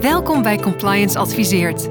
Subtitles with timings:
[0.00, 1.88] Welkom bij Compliance Adviseert.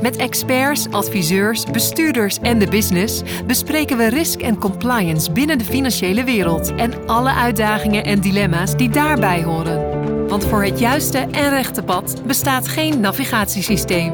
[0.00, 6.24] Met experts, adviseurs, bestuurders en de business bespreken we risk en compliance binnen de financiële
[6.24, 10.28] wereld en alle uitdagingen en dilemma's die daarbij horen.
[10.28, 14.12] Want voor het juiste en rechte pad bestaat geen navigatiesysteem.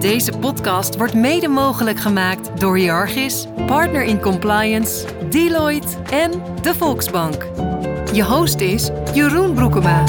[0.00, 6.30] Deze podcast wordt mede mogelijk gemaakt door Jargis, Partner in Compliance, Deloitte en
[6.62, 7.46] de Volksbank.
[8.12, 10.04] Je host is Jeroen Broekema.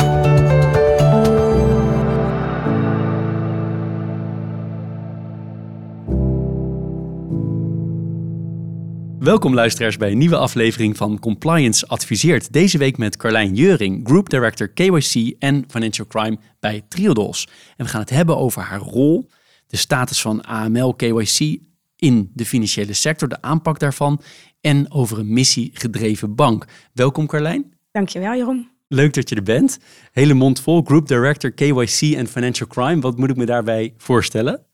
[9.26, 12.54] Welkom luisteraars bij een nieuwe aflevering van Compliance Adviseert.
[12.54, 17.48] Deze week met Carlijn Jeuring, Group Director KYC en Financial Crime bij Triodos.
[17.78, 19.30] En we gaan het hebben over haar rol,
[19.68, 21.60] de status van AML KYC
[21.96, 24.22] in de financiële sector, de aanpak daarvan
[24.62, 26.66] en over een missiegedreven bank.
[26.94, 27.73] Welkom Carlijn.
[27.92, 28.70] Dankjewel Jeroen.
[28.88, 29.80] Leuk dat je er bent.
[30.12, 33.02] Hele mond vol, Group Director KYC en Financial Crime.
[33.02, 34.66] Wat moet ik me daarbij voorstellen?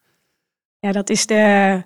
[0.79, 1.83] Ja, dat is de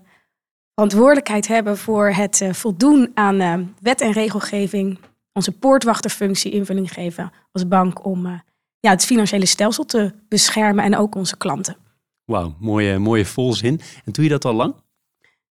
[0.75, 4.99] verantwoordelijkheid hebben voor het uh, voldoen aan uh, wet en regelgeving,
[5.33, 8.39] onze poortwachterfunctie invulling geven als bank om uh,
[8.79, 11.77] ja, het financiële stelsel te beschermen en ook onze klanten.
[12.25, 13.81] Wauw, mooie, mooie volzin.
[14.05, 14.75] En doe je dat al lang?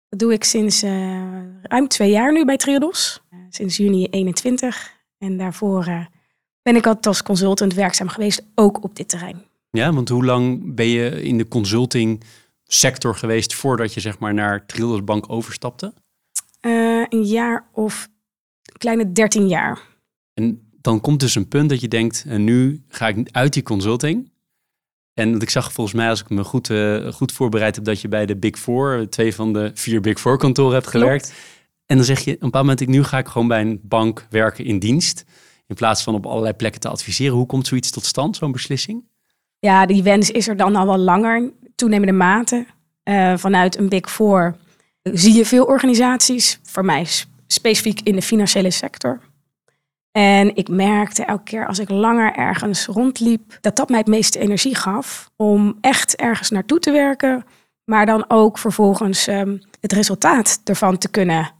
[0.09, 0.81] Dat doe ik sinds
[1.61, 4.93] ruim twee jaar nu bij Triodos, sinds juni 21.
[5.17, 6.07] En daarvoor
[6.61, 9.43] ben ik altijd als consultant werkzaam geweest, ook op dit terrein.
[9.71, 12.23] Ja, want hoe lang ben je in de consulting
[12.67, 15.93] sector geweest voordat je zeg maar naar Triodos Bank overstapte?
[16.61, 18.07] Uh, een jaar of
[18.61, 19.79] een kleine 13 jaar.
[20.33, 23.63] En dan komt dus een punt dat je denkt, en nu ga ik uit die
[23.63, 24.31] consulting.
[25.13, 28.07] En ik zag volgens mij, als ik me goed, uh, goed voorbereid heb, dat je
[28.07, 31.33] bij de Big Four, twee van de vier Big Four kantoren hebt gewerkt.
[31.85, 33.79] En dan zeg je op een bepaald moment, ik, nu ga ik gewoon bij een
[33.83, 35.25] bank werken in dienst.
[35.67, 37.35] In plaats van op allerlei plekken te adviseren.
[37.35, 39.05] Hoe komt zoiets tot stand, zo'n beslissing?
[39.59, 42.65] Ja, die wens is er dan al wel langer toenemende mate.
[43.03, 44.55] Uh, vanuit een Big Four
[45.03, 47.07] zie je veel organisaties, voor mij
[47.47, 49.19] specifiek in de financiële sector.
[50.11, 54.39] En ik merkte elke keer als ik langer ergens rondliep, dat dat mij het meeste
[54.39, 57.45] energie gaf om echt ergens naartoe te werken,
[57.85, 61.51] maar dan ook vervolgens um, het resultaat ervan te kunnen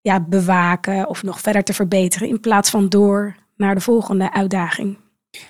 [0.00, 4.98] ja, bewaken of nog verder te verbeteren, in plaats van door naar de volgende uitdaging.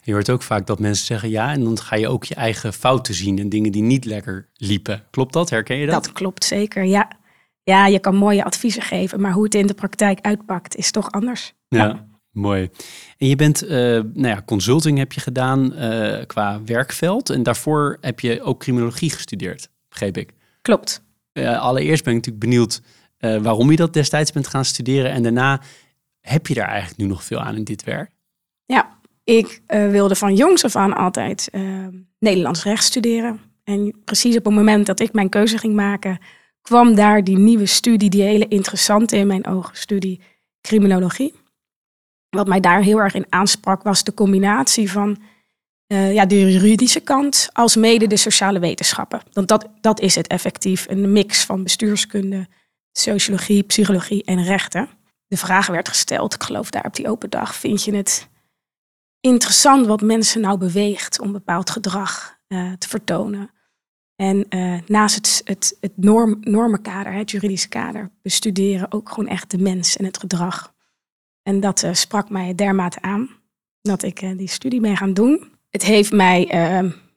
[0.03, 2.73] Je hoort ook vaak dat mensen zeggen ja, en dan ga je ook je eigen
[2.73, 5.03] fouten zien en dingen die niet lekker liepen.
[5.11, 5.51] Klopt dat?
[5.51, 6.05] Herken je dat?
[6.05, 7.11] Dat klopt zeker, ja.
[7.63, 11.11] Ja, je kan mooie adviezen geven, maar hoe het in de praktijk uitpakt is toch
[11.11, 11.53] anders.
[11.69, 12.71] Ja, mooi.
[13.19, 17.99] En je bent, uh, nou ja, consulting heb je gedaan uh, qua werkveld en daarvoor
[18.01, 20.33] heb je ook criminologie gestudeerd, begreep ik.
[20.63, 21.03] Klopt.
[21.33, 22.83] Uh, allereerst ben ik natuurlijk benieuwd
[23.43, 25.61] waarom je dat destijds bent gaan studeren en daarna
[26.21, 28.11] heb je daar eigenlijk nu nog veel aan in dit werk?
[28.67, 28.99] Ja,
[29.31, 31.87] ik uh, wilde van jongs af aan altijd uh,
[32.19, 33.41] Nederlands recht studeren.
[33.65, 36.19] En precies op het moment dat ik mijn keuze ging maken,
[36.63, 40.21] kwam daar die nieuwe studie, die hele interessante in mijn ogen studie
[40.61, 41.35] criminologie.
[42.29, 45.19] Wat mij daar heel erg in aansprak was de combinatie van
[45.93, 49.21] uh, ja, de juridische kant als mede de sociale wetenschappen.
[49.33, 52.49] Want dat, dat is het effectief, een mix van bestuurskunde,
[52.93, 54.89] sociologie, psychologie en rechten.
[55.27, 58.30] De vraag werd gesteld, ik geloof daar op die open dag, vind je het
[59.21, 63.51] interessant wat mensen nou beweegt om bepaald gedrag uh, te vertonen.
[64.17, 69.51] En uh, naast het, het, het norm, normenkader, het juridische kader, bestuderen ook gewoon echt
[69.51, 70.75] de mens en het gedrag.
[71.43, 73.31] En dat uh, sprak mij dermate aan
[73.83, 75.53] dat ik die studie ben gaan doen.
[75.71, 76.45] Het heeft mij,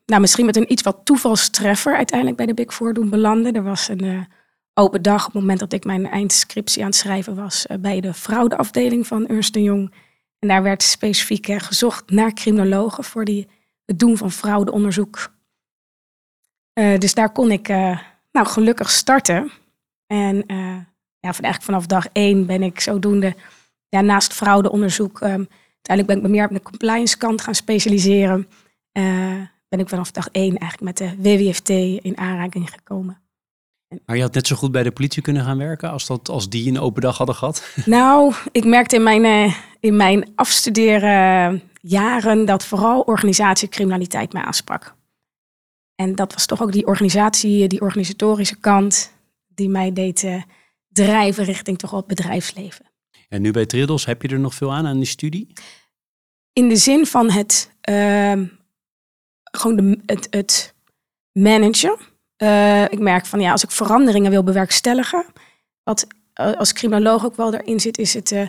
[0.06, 3.54] nou misschien met een iets wat toevalstreffer uiteindelijk bij de Big Four doen belanden.
[3.54, 4.28] Er was een
[4.74, 8.14] open dag op het moment dat ik mijn eindscriptie aan het schrijven was bij de
[8.14, 9.94] fraudeafdeling van Ernst Young
[10.44, 13.48] en daar werd specifiek gezocht naar criminologen voor die,
[13.86, 15.34] het doen van fraudeonderzoek.
[16.80, 18.00] Uh, dus daar kon ik uh,
[18.32, 19.52] nou, gelukkig starten.
[20.08, 20.36] En
[21.20, 23.36] ja, van, eigenlijk vanaf dag één ben ik zodoende
[23.90, 25.22] ja, naast fraudeonderzoek...
[25.22, 28.48] Um, uiteindelijk ben ik me meer op de compliance kant gaan specialiseren.
[29.70, 31.70] ben ik vanaf dag één eigenlijk met de WWFT
[32.04, 33.23] in aanraking gekomen.
[34.06, 36.50] Maar je had net zo goed bij de politie kunnen gaan werken als, dat, als
[36.50, 37.74] die een open dag hadden gehad?
[37.86, 44.96] Nou, ik merkte in mijn, uh, in mijn afstuderen jaren dat vooral organisatiecriminaliteit mij aansprak.
[45.96, 49.14] En dat was toch ook die organisatie, die organisatorische kant,
[49.48, 50.42] die mij deed uh,
[50.88, 52.86] drijven richting toch het bedrijfsleven.
[53.30, 55.54] En nu bij Triddles, heb je er nog veel aan aan die studie?
[56.54, 58.42] In de zin van het, uh,
[59.44, 60.74] gewoon de, het, het
[61.32, 61.98] managen
[62.44, 65.26] uh, ik merk van ja, als ik veranderingen wil bewerkstelligen,
[65.84, 66.08] wat
[66.42, 68.48] uh, als criminoloog ook wel erin zit, is het uh,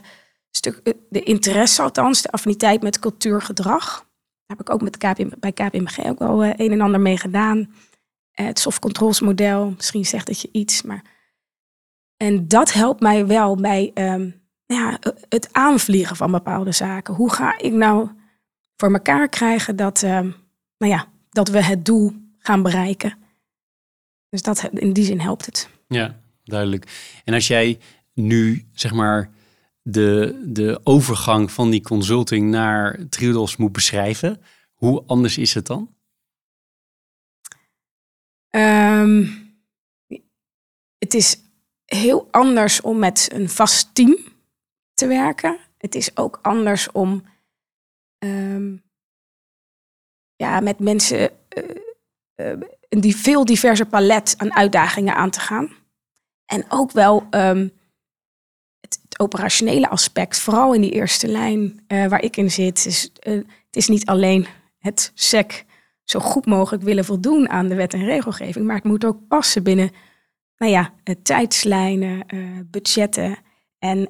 [0.50, 4.06] stuk, de interesse althans, de affiniteit met cultuurgedrag.
[4.46, 7.75] heb ik ook met KPM, bij KPMG ook wel een en ander mee gedaan.
[8.32, 11.12] het soft controls model, misschien zegt dat je iets, maar...
[12.17, 14.31] En dat helpt mij wel bij ehm,
[14.67, 14.99] ja,
[15.29, 17.14] het aanvliegen van bepaalde zaken.
[17.14, 18.08] Hoe ga ik nou
[18.76, 20.31] voor elkaar krijgen dat, ehm,
[20.79, 23.24] nou ja, dat we het doel gaan bereiken?
[24.34, 25.69] Dus dat, in die zin helpt het.
[25.88, 27.20] Ja, duidelijk.
[27.25, 27.78] En als jij
[28.12, 29.31] nu, zeg maar,
[29.82, 34.40] de, de overgang van die consulting naar Triodos moet beschrijven,
[34.72, 35.94] hoe anders is het dan?
[38.50, 39.26] Ehm,
[40.98, 41.40] het is
[41.84, 44.19] heel anders om met een vast team
[44.94, 45.58] te werken.
[45.78, 47.25] Het is ook anders om
[48.19, 48.82] um,
[50.37, 51.64] ja, met mensen uh,
[52.37, 52.60] uh,
[52.94, 55.69] een die veel diverser palet aan uitdagingen aan te gaan.
[56.46, 57.73] En ook wel um,
[58.81, 62.87] het, operationele aspect, vooral in die eerste lijn uh, waar ik in zit.
[62.87, 64.46] Is, het is niet alleen
[64.79, 65.64] het SEC
[66.05, 69.62] zo goed mogelijk willen voldoen aan de wet en regelgeving, maar het moet ook passen
[69.62, 69.90] binnen
[70.56, 70.93] nou ja,
[71.23, 72.26] tijdslijnen,
[72.70, 73.37] budgetten.
[73.79, 74.08] En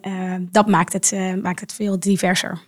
[0.50, 2.62] dat maakt het, maakt het veel diverser.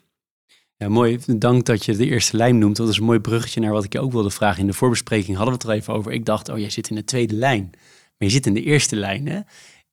[0.78, 1.18] Ja, mooi.
[1.26, 2.76] Dank dat je de eerste lijn noemt.
[2.76, 4.60] Dat is een mooi bruggetje naar wat ik je ook wilde vragen.
[4.60, 6.12] In de voorbespreking hadden we het er even over.
[6.12, 7.70] Ik dacht, oh, jij zit in de tweede lijn.
[7.72, 9.28] Maar je zit in de eerste lijn.
[9.28, 9.40] Hè?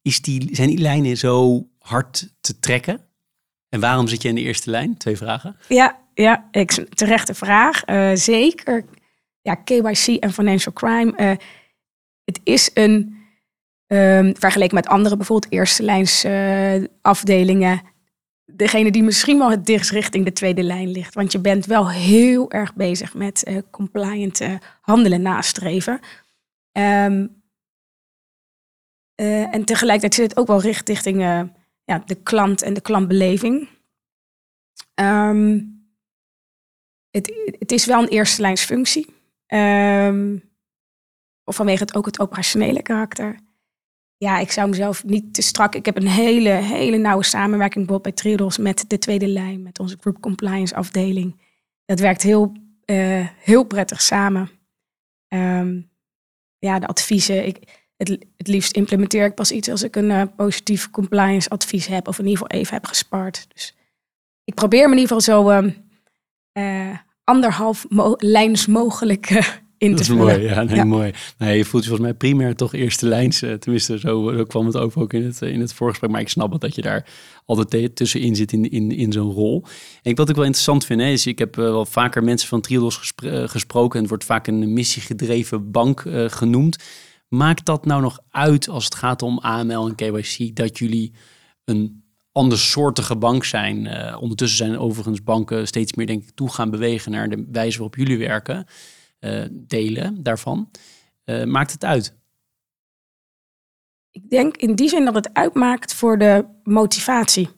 [0.01, 3.01] Is die, zijn die lijnen zo hard te trekken?
[3.69, 4.97] En waarom zit je in de eerste lijn?
[4.97, 5.57] Twee vragen.
[5.67, 7.87] Ja, ja ik, terechte vraag.
[7.87, 8.85] Uh, zeker
[9.41, 11.13] ja, KYC en financial crime.
[11.17, 11.31] Uh,
[12.23, 13.15] het is een,
[13.87, 16.25] um, vergeleken met andere bijvoorbeeld eerste lijns
[17.01, 17.81] afdelingen
[18.55, 21.13] degene die misschien wel het dichtst richting de tweede lijn ligt.
[21.13, 25.99] Want je bent wel heel erg bezig met uh, compliant uh, handelen nastreven.
[26.71, 27.41] Um,
[29.21, 31.21] uh, en tegelijkertijd zit het ook wel richt richting
[31.83, 33.69] ja, de klant en de klantbeleving.
[34.95, 35.71] Um,
[37.09, 39.13] het, het, is wel een eerste lijnsfunctie.
[39.47, 40.51] Um,
[41.43, 43.39] of vanwege het ook het operationele karakter
[44.17, 45.75] ja, ik zou mezelf niet te strak.
[45.75, 49.97] Ik heb een hele, hele nauwe samenwerking bij Triodos met de tweede lijn, met onze
[49.99, 51.41] group compliance afdeling.
[51.85, 52.51] Dat werkt heel,
[52.85, 54.49] uh, heel prettig samen.
[55.27, 55.91] Um,
[56.59, 57.45] ja, de adviezen.
[57.45, 57.57] Ik,
[57.97, 62.07] het, het liefst implementeer ik pas iets als ik een uh, positief compliance advies heb,
[62.07, 63.45] of in ieder geval even heb gespart.
[63.53, 63.75] Dus
[64.43, 65.89] ik probeer me in ieder geval zo um,
[66.53, 67.85] uh, anderhalf
[68.17, 69.25] lijns mogelijk
[69.91, 71.13] dat is mooi, ja, nee, mooi.
[71.37, 73.41] Nee, je voelt je volgens mij primair toch eerste lijns.
[73.41, 76.11] Eh, tenminste, zo, zo, kwam het over ook in het, in het voorgesprek.
[76.11, 77.05] Maar ik snap het dat je daar
[77.45, 79.65] altijd tussenin zit in, in, in zo'n rol.
[80.01, 82.61] En wat ik wel interessant vind, hè, is ik heb eh, wel vaker mensen van
[82.61, 83.93] Triodos eh, gesproken.
[83.93, 86.77] En het wordt vaak een missiegedreven bank uh, genoemd.
[87.27, 91.13] Maakt dat nou nog uit als het gaat om AML en KYC, dat jullie
[91.65, 93.85] een andersoortige bank zijn.
[93.85, 97.77] Uh, ondertussen zijn overigens banken steeds meer, denk ik, toe gaan bewegen naar de wijze
[97.77, 98.65] waarop jullie werken.
[99.23, 100.69] Eh, delen daarvan.
[101.23, 102.15] Eh, maakt het uit?
[104.11, 107.49] Ik denk in die zin dat het uitmaakt voor de motivatie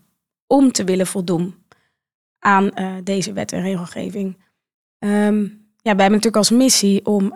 [0.48, 1.56] om te willen voldoen
[2.40, 4.38] aan uh, deze wet en regelgeving.
[5.00, 5.42] Um,
[5.82, 7.34] ja, wij hebben natuurlijk als missie om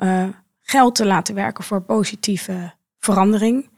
[0.62, 3.70] geld te laten werken voor positieve verandering.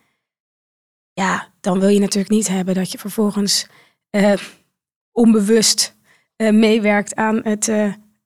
[1.13, 3.67] Ja, dan wil je natuurlijk niet hebben dat je vervolgens
[5.11, 5.95] onbewust
[6.37, 7.71] meewerkt aan het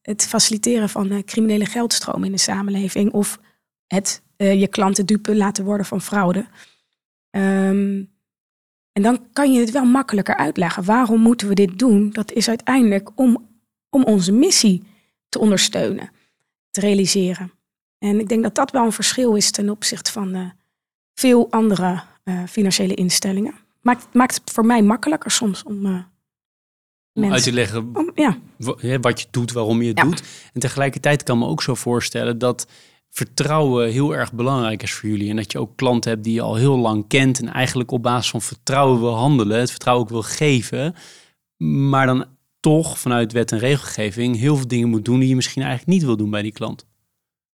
[0.05, 3.39] het faciliteren van uh, criminele geldstromen in de samenleving of
[3.87, 6.39] het uh, je klanten dupe laten worden van fraude.
[7.31, 8.13] Um,
[8.91, 10.83] en dan kan je het wel makkelijker uitleggen.
[10.83, 12.09] Waarom moeten we dit doen?
[12.09, 13.49] Dat is uiteindelijk om,
[13.89, 14.83] om onze missie
[15.29, 16.09] te ondersteunen,
[16.71, 17.51] te realiseren.
[17.97, 20.49] En ik denk dat dat wel een verschil is ten opzichte van uh,
[21.13, 22.03] veel andere
[22.47, 23.53] financiële instellingen.
[23.81, 26.05] Maakt, maakt het voor mij makkelijker soms om
[27.23, 28.37] om uit te leggen ja.
[29.01, 30.23] wat je doet, waarom je het doet.
[30.53, 32.67] En tegelijkertijd kan me ook zo voorstellen dat
[33.09, 35.29] vertrouwen heel erg belangrijk is voor jullie.
[35.29, 37.39] En dat je ook klanten hebt die je al heel lang kent.
[37.39, 39.59] En eigenlijk op basis van vertrouwen wil handelen.
[39.59, 40.95] Het vertrouwen ook wil geven.
[41.57, 42.25] Maar dan
[42.59, 46.05] toch vanuit wet en regelgeving heel veel dingen moet doen die je misschien eigenlijk niet
[46.05, 46.85] wil doen bij die klant.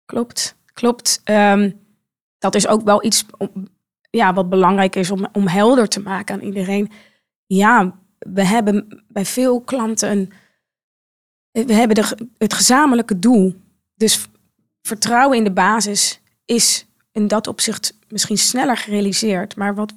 [0.04, 1.20] Klopt, klopt.
[1.24, 1.80] Um,
[2.38, 3.24] dat is ook wel iets
[4.10, 6.90] ja, wat belangrijk is om, om helder te maken aan iedereen.
[7.46, 10.30] Ja, we hebben bij veel klanten
[11.64, 13.54] we hebben de, het gezamenlijke doel.
[13.94, 14.26] Dus
[14.82, 19.56] vertrouwen in de basis is in dat opzicht misschien sneller gerealiseerd.
[19.56, 19.92] Maar wat,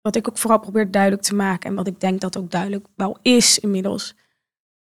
[0.00, 2.86] wat ik ook vooral probeer duidelijk te maken en wat ik denk dat ook duidelijk
[2.96, 4.14] wel is inmiddels,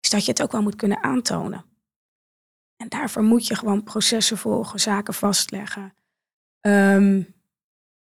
[0.01, 1.65] is dat je het ook wel moet kunnen aantonen.
[2.77, 5.95] En daarvoor moet je gewoon processen volgen, zaken vastleggen.
[6.61, 7.35] Um,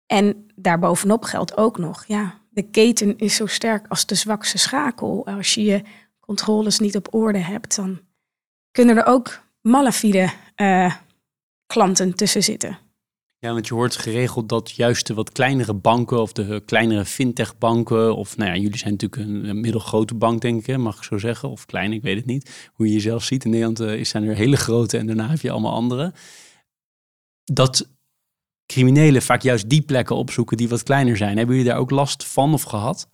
[0.06, 5.26] en daarbovenop geldt ook nog, ja, de keten is zo sterk als de zwakste schakel.
[5.26, 5.82] Als je je
[6.20, 8.00] controles niet op orde hebt, dan
[8.72, 10.96] kunnen er ook malafide uh,
[11.66, 12.78] klanten tussen zitten.
[13.38, 18.16] Ja, want je hoort geregeld dat juist de wat kleinere banken of de kleinere fintech-banken,
[18.16, 21.50] of nou ja, jullie zijn natuurlijk een, middelgrote bank, denk ik, mag ik zo zeggen,
[21.50, 23.44] of klein, ik weet het niet, hoe je jezelf ziet.
[23.46, 26.14] In Nederland uh, zijn er hele grote en daarna heb je allemaal andere.
[27.44, 27.95] Dat
[28.66, 31.38] criminelen vaak juist die plekken opzoeken die wat kleiner zijn.
[31.38, 33.08] Hebben jullie daar ook last van of gehad?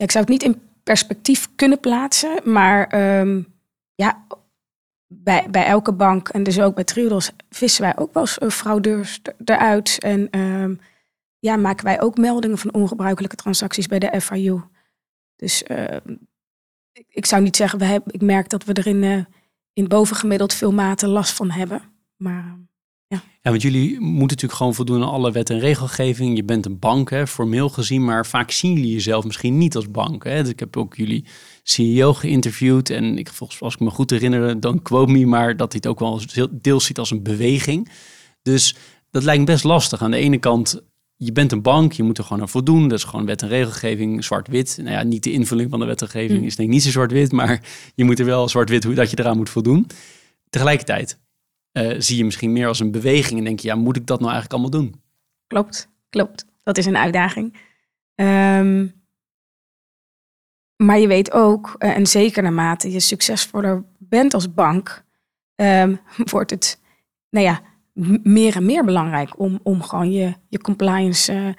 [0.00, 3.46] ik zou het niet in perspectief kunnen plaatsen, maar um,
[3.94, 4.26] ja,
[5.06, 9.20] bij, bij elke bank en dus ook bij Triodos vissen wij ook wel eens fraudeurs
[9.44, 9.98] eruit.
[9.98, 10.80] En um,
[11.38, 14.60] ja, maken wij ook meldingen van ongebruikelijke transacties bij de FIU.
[15.36, 15.96] Dus uh,
[16.92, 19.24] ik, ik, zou niet zeggen, we hebben, ik merk dat we er in, uh,
[19.72, 21.82] in bovengemiddeld veel mate last van hebben.
[22.16, 22.58] Maar
[23.10, 23.22] ja.
[23.42, 26.36] ja, want jullie moeten natuurlijk gewoon voldoen aan alle wet en regelgeving.
[26.36, 29.90] Je bent een bank, hè, formeel gezien, maar vaak zien jullie jezelf misschien niet als
[29.90, 30.24] bank.
[30.24, 30.40] Hè.
[30.40, 31.24] Dus ik heb ook jullie
[31.62, 35.72] CEO geïnterviewd en ik, volgens, als ik me goed herinner, dan quote me, maar dat
[35.72, 37.90] hij het ook wel deels ziet als een beweging.
[38.42, 38.76] Dus
[39.10, 40.02] dat lijkt best lastig.
[40.02, 40.82] Aan de ene kant,
[41.16, 42.88] je bent een bank, je moet er gewoon aan voldoen.
[42.88, 44.78] Dat is gewoon wet en regelgeving, zwart-wit.
[44.82, 46.46] Nou ja, niet de invulling van de wet en regelgeving mm.
[46.46, 47.62] is denk ik niet zo zwart-wit, maar
[47.94, 49.86] je moet er wel zwart-wit hoe dat je eraan moet voldoen.
[50.50, 51.18] Tegelijkertijd,
[51.72, 54.20] uh, zie je misschien meer als een beweging en denk je, ja, moet ik dat
[54.20, 55.02] nou eigenlijk allemaal doen?
[55.46, 56.46] Klopt, klopt.
[56.62, 57.56] Dat is een uitdaging.
[58.14, 58.92] Um,
[60.76, 65.04] maar je weet ook, uh, en zeker naarmate je succesvoller bent als bank,
[65.54, 66.00] um,
[66.32, 66.80] wordt het,
[67.30, 67.60] nou ja,
[68.22, 71.56] meer en meer belangrijk om, om gewoon je, je compliance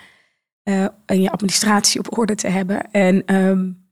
[0.63, 2.91] uh, en je administratie op orde te hebben.
[2.91, 3.89] En um,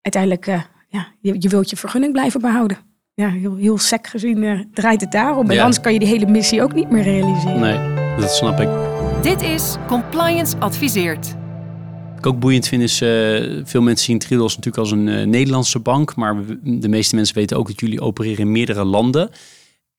[0.00, 0.46] uiteindelijk,
[0.88, 5.00] ja, je, je wilt je vergunning blijven behouden ja, heel, heel sec gezien uh, draait
[5.00, 5.50] het daarom.
[5.50, 7.60] En anders kan je die hele missie ook niet meer realiseren.
[7.60, 8.68] Nee, dat snap ik.
[9.22, 11.34] Dit is Compliance Adviseert.
[12.08, 15.26] Wat ik ook boeiend vind is, uh, veel mensen zien Triodos natuurlijk als een uh,
[15.26, 16.16] Nederlandse bank.
[16.16, 19.30] Maar de meeste mensen weten ook dat jullie opereren in meerdere landen.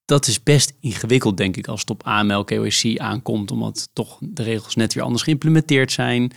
[0.05, 3.51] Dat is best ingewikkeld, denk ik, als het op AML, KYC aankomt.
[3.51, 6.31] Omdat toch de regels net weer anders geïmplementeerd zijn.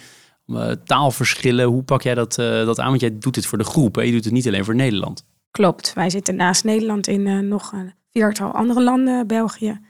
[0.84, 2.88] taalverschillen, hoe pak jij dat, dat aan?
[2.88, 4.02] Want jij doet het voor de groep, hè?
[4.02, 5.24] je doet het niet alleen voor Nederland.
[5.50, 5.92] Klopt.
[5.92, 9.26] Wij zitten naast Nederland in uh, nog een viertal andere landen.
[9.26, 9.80] België,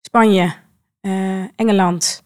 [0.00, 0.54] Spanje,
[1.02, 2.22] uh, Engeland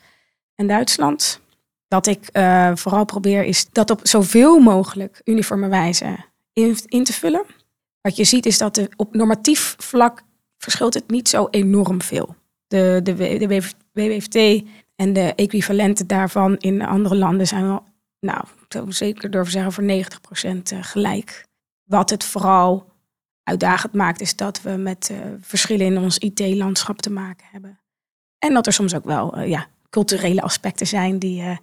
[0.55, 1.41] en Duitsland.
[1.89, 6.17] Wat ik uh, vooral probeer is dat op zoveel mogelijk uniforme wijze
[6.53, 7.45] in, te vullen.
[8.01, 10.23] Wat je ziet is dat de, op normatief vlak
[10.59, 12.35] verschilt het niet zo enorm veel.
[12.67, 14.65] De, de, de WWFT
[14.97, 17.83] en de equivalenten daarvan in andere landen zijn wel,
[18.21, 21.49] nou, zou zeker durven zeggen, voor 90% gelijk.
[21.91, 22.93] Wat het vooral
[23.43, 27.81] uitdagend maakt, is dat we met uh, verschillen in ons IT-landschap te maken hebben.
[28.39, 31.57] En dat er soms ook wel uh, ja, culturele aspecten zijn die uh,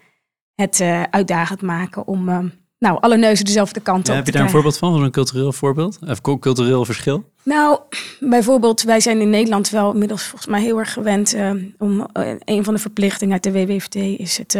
[0.55, 4.49] het uitdagend maken om nou, alle neuzen dezelfde kant ja, op Heb je daar een
[4.49, 5.99] voorbeeld van, van een cultureel voorbeeld?
[6.01, 7.31] Of cultureel verschil?
[7.43, 7.79] Nou,
[8.19, 11.35] bijvoorbeeld, wij zijn in Nederland wel inmiddels volgens mij heel erg gewend
[11.77, 12.07] om
[12.39, 14.57] een van de verplichtingen uit de WWFT is het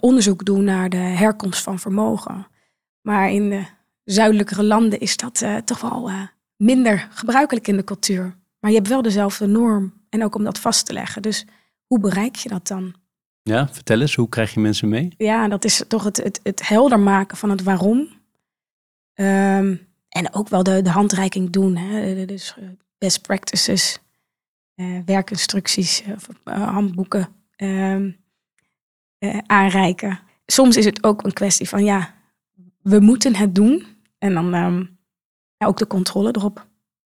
[0.00, 2.46] onderzoek doen naar de herkomst van vermogen.
[3.00, 3.64] Maar in de
[4.04, 6.22] zuidelijkere landen is dat uh, toch wel uh,
[6.56, 8.36] minder gebruikelijk in de cultuur.
[8.60, 11.22] Maar je hebt wel dezelfde norm en ook om dat vast te leggen.
[11.22, 11.46] Dus
[11.86, 12.94] hoe bereik je dat dan?
[13.42, 15.14] Ja, vertel eens, hoe krijg je mensen mee?
[15.16, 18.08] Ja, dat is toch het, het, het helder maken van het waarom.
[19.14, 21.76] Um, en ook wel de, de handreiking doen.
[21.76, 22.24] Hè?
[22.24, 23.98] Dus uh, best practices,
[25.04, 26.04] werkinstructies,
[26.44, 28.16] handboeken um,
[29.46, 30.20] aanreiken.
[30.46, 32.14] Soms is het ook een kwestie van ja,
[32.82, 33.86] we moeten het doen.
[34.18, 34.98] En dan um,
[35.56, 36.66] ja, ook de controle erop.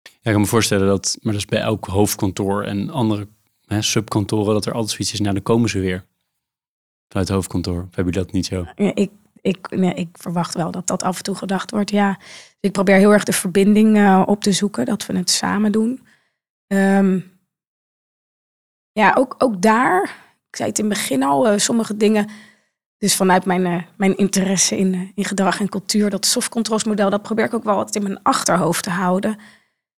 [0.02, 3.28] Ja, ik kan me voorstellen dat, maar dat is bij elk hoofdkantoor en andere
[3.66, 6.06] hè, subkantoren, dat er altijd zoiets is, nou dan komen ze weer.
[7.08, 7.86] Vanuit het hoofdkantoor.
[7.88, 8.66] Of heb je dat niet zo?
[8.74, 12.14] Ja, ik, ik, nee, ik verwacht wel dat dat af en toe gedacht wordt, ja.
[12.18, 15.72] Dus ik probeer heel erg de verbinding uh, op te zoeken, dat we het samen
[15.72, 16.06] doen.
[16.66, 17.38] Um,
[18.92, 20.02] ja, ook, ook daar,
[20.50, 22.30] ik zei het in het begin al, uh, sommige dingen
[23.00, 27.10] dus vanuit mijn, uh, mijn interesse in, uh, in gedrag en cultuur, dat soft model,
[27.10, 29.38] dat probeer ik ook wel altijd in mijn achterhoofd te houden.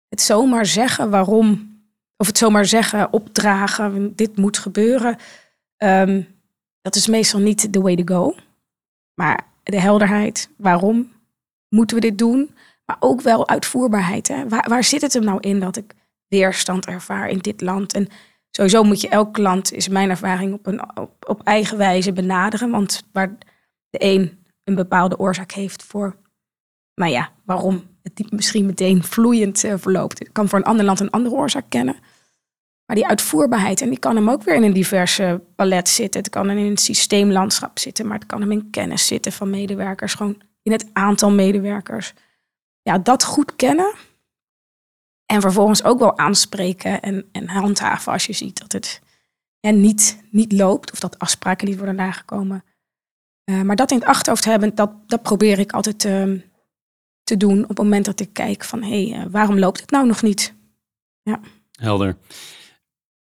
[0.08, 1.76] Het zomaar zeggen waarom,
[2.16, 5.16] of het zomaar zeggen, opdragen, dit moet gebeuren,
[5.76, 6.26] um,
[6.82, 8.34] dat is meestal niet the way to go.
[9.14, 11.12] Maar de helderheid, waarom
[11.68, 12.54] moeten we dit doen?
[12.84, 14.28] Maar ook wel uitvoerbaarheid.
[14.28, 14.48] Hè?
[14.48, 15.94] Waar, waar zit het hem nou in dat ik
[16.28, 17.92] weerstand ervaar in dit land?
[17.94, 18.08] En
[18.56, 22.70] Sowieso moet je elk klant, is mijn ervaring, op, een, op, op eigen wijze benaderen.
[22.70, 23.36] Want waar
[23.90, 26.16] de een een bepaalde oorzaak heeft voor,
[26.94, 30.18] nou ja, waarom het misschien meteen vloeiend uh, verloopt.
[30.18, 31.96] Het kan voor een ander land een andere oorzaak kennen.
[32.86, 36.20] Maar die uitvoerbaarheid, en die kan hem ook weer in een diverse palet zitten.
[36.20, 40.14] Het kan in een systeemlandschap zitten, maar het kan hem in kennis zitten van medewerkers.
[40.14, 42.14] Gewoon in het aantal medewerkers.
[42.82, 43.94] Ja, dat goed kennen
[45.32, 49.00] En vervolgens ook wel aanspreken en, en handhaven als je ziet dat het
[49.60, 52.64] ja, niet, niet loopt of dat afspraken niet worden nagekomen.
[53.44, 55.98] Uh, maar dat in het achterhoofd hebben, dat, dat probeer ik altijd
[57.22, 59.90] te doen op het moment dat ik kijk van hé, hey, uh, waarom loopt het
[59.90, 60.54] nou nog niet?
[61.22, 61.40] Ja.
[61.70, 62.16] Helder.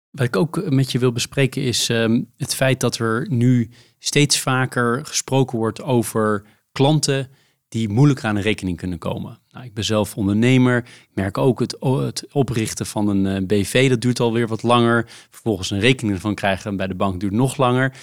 [0.10, 4.40] Wat ik ook met je wil bespreken is um, het feit dat er nu steeds
[4.40, 7.30] vaker gesproken wordt over klanten
[7.72, 9.40] die moeilijker aan een rekening kunnen komen.
[9.50, 10.78] Nou, ik ben zelf ondernemer.
[10.78, 15.06] Ik merk ook het, het oprichten van een uh, BV, dat duurt alweer wat langer.
[15.30, 17.94] Vervolgens een rekening ervan krijgen bij de bank duurt nog langer.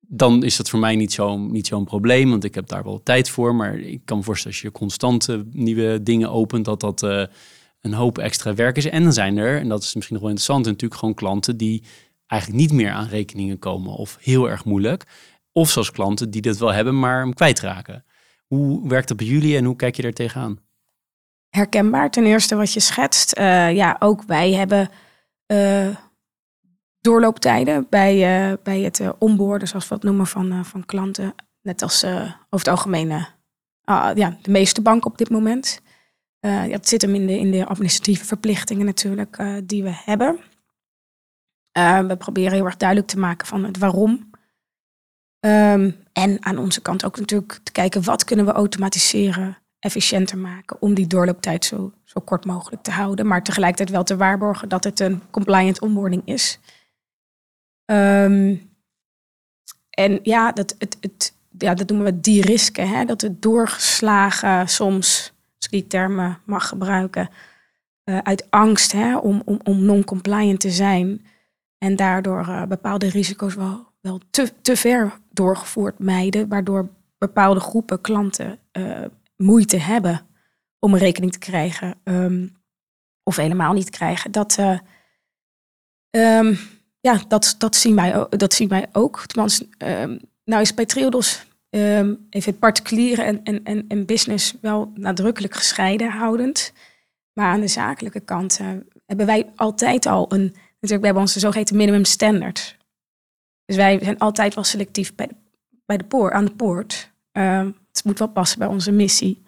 [0.00, 3.02] Dan is dat voor mij niet zo'n niet zo'n probleem, want ik heb daar wel
[3.02, 3.54] tijd voor.
[3.54, 7.24] Maar ik kan me voorstellen als je constant uh, nieuwe dingen opent, dat dat uh,
[7.80, 8.86] een hoop extra werk is.
[8.86, 11.82] En dan zijn er, en dat is misschien nog wel interessant, natuurlijk gewoon klanten die
[12.26, 15.06] eigenlijk niet meer aan rekeningen komen of heel erg moeilijk.
[15.52, 18.04] Of zoals klanten die dat wel hebben, maar hem kwijtraken.
[18.54, 20.58] Hoe werkt dat bij jullie en hoe kijk je er tegenaan?
[21.48, 23.38] Herkenbaar ten eerste wat je schetst.
[23.38, 24.88] Uh, ja, ook wij hebben
[25.52, 25.96] uh,
[27.00, 31.34] doorlooptijden bij, uh, bij het onboorden, zoals we het noemen, van, van klanten.
[31.62, 33.26] Net als over het algemeen
[33.84, 35.80] ah, ja, de meeste banken op dit moment.
[36.40, 40.38] het zit hem in de, in de administratieve verplichtingen natuurlijk die we hebben.
[42.08, 44.29] we proberen heel erg duidelijk te maken van het waarom
[45.40, 50.76] Um, en aan onze kant ook natuurlijk te kijken wat kunnen we automatiseren, efficiënter maken
[50.80, 54.84] om die doorlooptijd zo, zo kort mogelijk te houden, maar tegelijkertijd wel te waarborgen dat
[54.84, 56.58] het een compliant onboarding is.
[57.86, 58.70] Um,
[59.90, 62.88] en ja, dat, het, het, ja, dat noemen we de-risken.
[62.88, 63.04] Hè?
[63.04, 67.30] Dat het doorgeslagen soms, als ik die termen mag gebruiken,
[68.04, 71.26] uh, uit angst hè, om, om, om non-compliant te zijn.
[71.78, 78.00] En daardoor uh, bepaalde risico's wel wel te, te ver doorgevoerd mijden, waardoor bepaalde groepen
[78.00, 79.04] klanten uh,
[79.36, 80.26] moeite hebben
[80.78, 82.56] om een rekening te krijgen um,
[83.22, 84.32] of helemaal niet krijgen.
[84.32, 84.78] Dat, uh,
[86.10, 86.58] um,
[87.00, 89.26] ja, dat, dat, zien wij, dat zien wij ook.
[89.26, 95.54] Tenminste, um, nou is bij Triodos even het particuliere en, en, en, business wel nadrukkelijk
[95.54, 96.72] gescheiden houdend.
[97.32, 98.68] Maar aan de zakelijke kant uh,
[99.06, 102.76] hebben wij altijd al een, natuurlijk, we hebben onze zogeheten minimum standard.
[103.70, 105.34] Dus wij zijn altijd wel selectief bij de,
[105.86, 107.10] bij de poort, aan de poort.
[107.32, 109.42] Uh, het moet wel passen bij onze missie.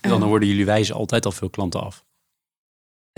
[0.00, 2.04] En dan worden jullie wijzen altijd al veel klanten af.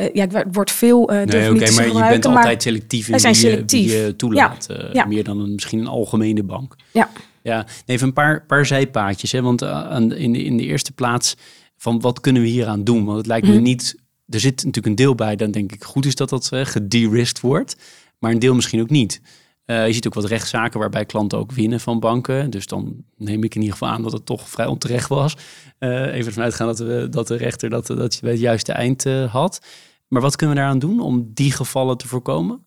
[0.00, 3.18] Uh, ja, het wordt veel uh, nee, Oké, okay, maar je bent altijd selectief in
[3.18, 3.90] wie, selectief.
[3.90, 4.66] Je, je toelaat.
[4.68, 4.88] Ja.
[4.92, 5.04] Ja.
[5.04, 6.76] Meer dan een, misschien een algemene bank.
[6.92, 7.11] Ja.
[7.42, 9.33] Ja, even een paar, paar zijpaadjes.
[9.33, 9.42] Hè?
[9.42, 11.37] Want in, de, in de eerste plaats
[11.76, 13.04] van wat kunnen we hier aan doen?
[13.04, 13.62] Want het lijkt me mm.
[13.62, 13.96] niet...
[14.28, 17.76] Er zit natuurlijk een deel bij, dan denk ik goed is dat dat gederisked wordt.
[18.18, 19.20] Maar een deel misschien ook niet.
[19.66, 22.51] Uh, je ziet ook wat rechtszaken waarbij klanten ook winnen van banken.
[22.51, 25.37] Dus dan neem ik in ieder geval aan dat het toch vrij onterecht was.
[25.79, 28.73] Uh, even vanuit gaan dat, we, dat de rechter dat, dat je bij het juiste
[28.73, 29.66] eind uh, had.
[30.09, 32.64] Maar wat kunnen we daaraan doen om die gevallen te voorkomen?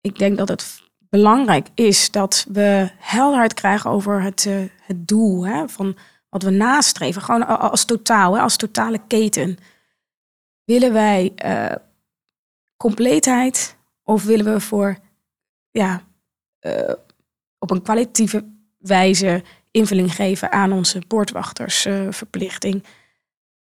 [0.00, 4.48] Ik denk dat het belangrijk is dat we helderheid krijgen over het,
[4.80, 5.96] het doel hè, van
[6.28, 7.22] wat we nastreven.
[7.22, 9.58] Gewoon als totaal, hè, als totale keten.
[10.64, 11.34] Willen wij
[12.76, 14.98] compleetheid of willen we voor
[15.70, 16.02] ja,
[16.66, 16.94] uh,
[17.58, 18.44] op een kwalitatieve
[18.78, 22.74] wijze invulling geven aan onze poortwachtersverplichting.
[22.74, 22.88] Uh,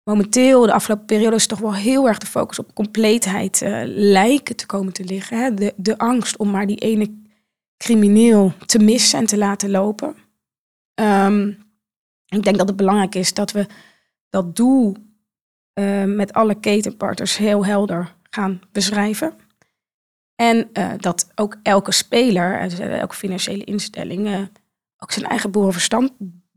[0.04, 4.56] Momenteel, de afgelopen periode, is toch wel heel erg de focus op compleetheid uh, lijken
[4.56, 5.38] te komen te liggen.
[5.38, 5.54] Hè?
[5.54, 7.18] De, de angst om maar die ene
[7.76, 10.16] crimineel te missen en te laten lopen.
[10.94, 11.48] Um,
[12.26, 13.66] ik denk dat het belangrijk is dat we
[14.28, 14.96] dat doel
[16.06, 19.34] met alle ketenpartners heel helder gaan beschrijven.
[20.40, 24.48] En uh, dat ook elke speler, dus elke financiële instelling,
[24.98, 26.12] ook zijn eigen boerenverstand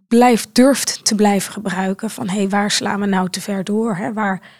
[0.07, 2.09] blijft, durft te blijven gebruiken.
[2.09, 3.95] Van hé, hey, waar slaan we nou te ver door?
[3.95, 4.13] Hè?
[4.13, 4.51] Waar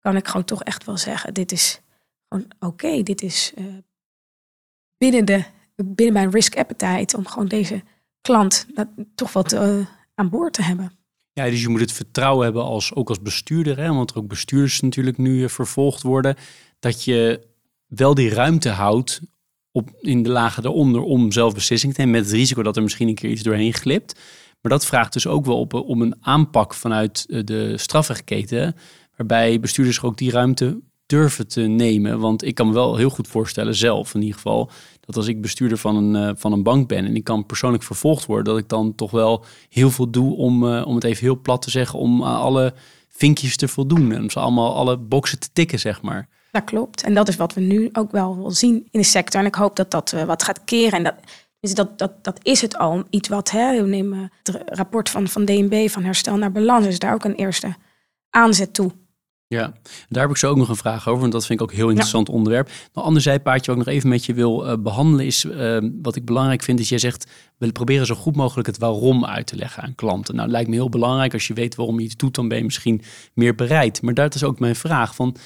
[0.00, 1.80] kan ik gewoon toch echt wel zeggen, dit is
[2.28, 3.52] gewoon oké, dit is
[4.98, 5.44] binnen, de,
[5.84, 7.82] binnen mijn risk appetite om gewoon deze
[8.20, 9.54] klant dat, toch wat
[10.14, 10.92] aan boord te hebben.
[11.32, 14.28] Ja, dus je moet het vertrouwen hebben als, ook als bestuurder, hè, want er ook
[14.28, 16.36] bestuurders natuurlijk nu vervolgd worden,
[16.78, 17.46] dat je
[17.88, 19.20] wel die ruimte houdt
[19.72, 22.16] op, in de lagen eronder om zelf beslissing te nemen.
[22.16, 24.20] Met het risico dat er misschien een keer iets doorheen glipt.
[24.60, 28.76] Maar dat vraagt dus ook wel op om een aanpak vanuit eh, de strafrechtketen.
[29.16, 32.18] Waarbij bestuurders ook die ruimte durven te nemen.
[32.20, 34.70] Want ik kan me wel heel goed voorstellen, zelf in ieder geval,
[35.00, 37.82] dat als ik bestuurder van een, uh, van een bank ben en ik kan persoonlijk
[37.82, 41.40] vervolgd worden, dat ik dan toch wel heel veel doe om, om het even heel
[41.40, 42.74] plat te zeggen, om alle
[43.08, 44.12] vinkjes te voldoen.
[44.12, 46.28] En om ze allemaal alle boxen te tikken, zeg maar.
[46.58, 47.02] Dat klopt.
[47.02, 49.40] En dat is wat we nu ook wel zien in de sector.
[49.40, 50.92] En ik hoop dat dat uh, wat gaat keren.
[50.92, 51.14] En dat,
[51.60, 53.04] dus dat, dat, dat is het al.
[53.10, 56.98] Iets wat, hè, we nemen het rapport van, van DNB van herstel naar balans, is
[56.98, 57.74] daar ook een eerste
[58.30, 58.92] aanzet toe
[59.46, 59.72] Ja,
[60.08, 61.78] daar heb ik zo ook nog een vraag over, want dat vind ik ook een
[61.78, 62.68] heel interessant onderwerp.
[62.92, 66.16] Een ander zijpaadje wat ik nog even met je wil uh, behandelen is, uh, wat
[66.16, 69.56] ik belangrijk vind, is jij zegt, we proberen zo goed mogelijk het waarom uit te
[69.56, 70.34] leggen aan klanten.
[70.34, 72.64] Nou, lijkt me heel belangrijk, als je weet waarom je iets doet, dan ben je
[72.64, 73.02] misschien
[73.34, 74.02] meer bereid.
[74.02, 75.36] Maar dat is ook mijn vraag, van,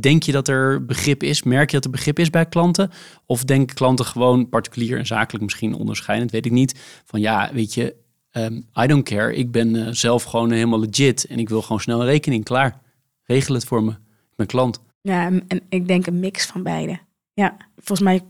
[0.00, 1.42] denk je dat er begrip is?
[1.42, 2.90] Merk je dat er begrip is bij klanten?
[3.26, 7.74] Of denken klanten gewoon particulier en zakelijk misschien onderscheidend, weet ik niet, van ja, weet
[7.74, 7.94] je,
[8.32, 11.80] um, I don't care, ik ben uh, zelf gewoon helemaal legit en ik wil gewoon
[11.80, 12.86] snel een rekening, klaar
[13.28, 13.94] regel het voor me.
[14.36, 14.80] Ben klant.
[15.00, 16.98] Ja, en ik denk een mix van beide.
[17.34, 18.22] Ja, volgens mij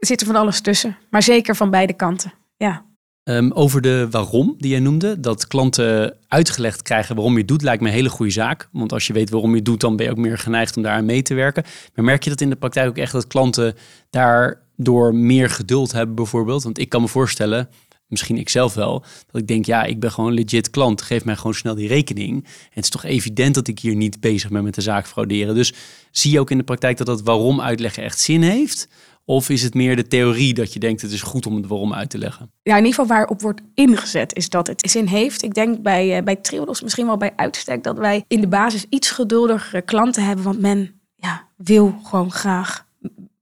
[0.00, 0.96] zit er van alles tussen.
[1.10, 2.32] Maar zeker van beide kanten.
[2.56, 2.84] Ja.
[3.24, 7.62] Um, over de waarom die jij noemde, dat klanten uitgelegd krijgen waarom je het doet,
[7.62, 8.68] lijkt me een hele goede zaak.
[8.72, 11.04] Want als je weet waarom je doet, dan ben je ook meer geneigd om daar
[11.04, 11.64] mee te werken.
[11.94, 13.74] Maar merk je dat in de praktijk ook echt dat klanten
[14.10, 16.62] daardoor meer geduld hebben, bijvoorbeeld?
[16.62, 17.68] Want ik kan me voorstellen,
[18.06, 21.36] misschien ik zelf wel, dat ik denk, ja, ik ben gewoon legit klant, geef mij
[21.36, 22.44] gewoon snel die rekening.
[22.44, 25.54] En het is toch evident dat ik hier niet bezig ben met de zaak frauderen.
[25.54, 25.72] Dus
[26.10, 28.88] zie je ook in de praktijk dat dat waarom uitleggen echt zin heeft?
[29.24, 31.94] Of is het meer de theorie dat je denkt het is goed om het waarom
[31.94, 32.52] uit te leggen?
[32.62, 35.42] Ja, in ieder geval waarop wordt ingezet is dat het zin heeft.
[35.42, 38.86] Ik denk bij, uh, bij Triodos misschien wel bij uitstek dat wij in de basis
[38.88, 40.44] iets geduldigere klanten hebben.
[40.44, 42.86] Want men ja, wil gewoon graag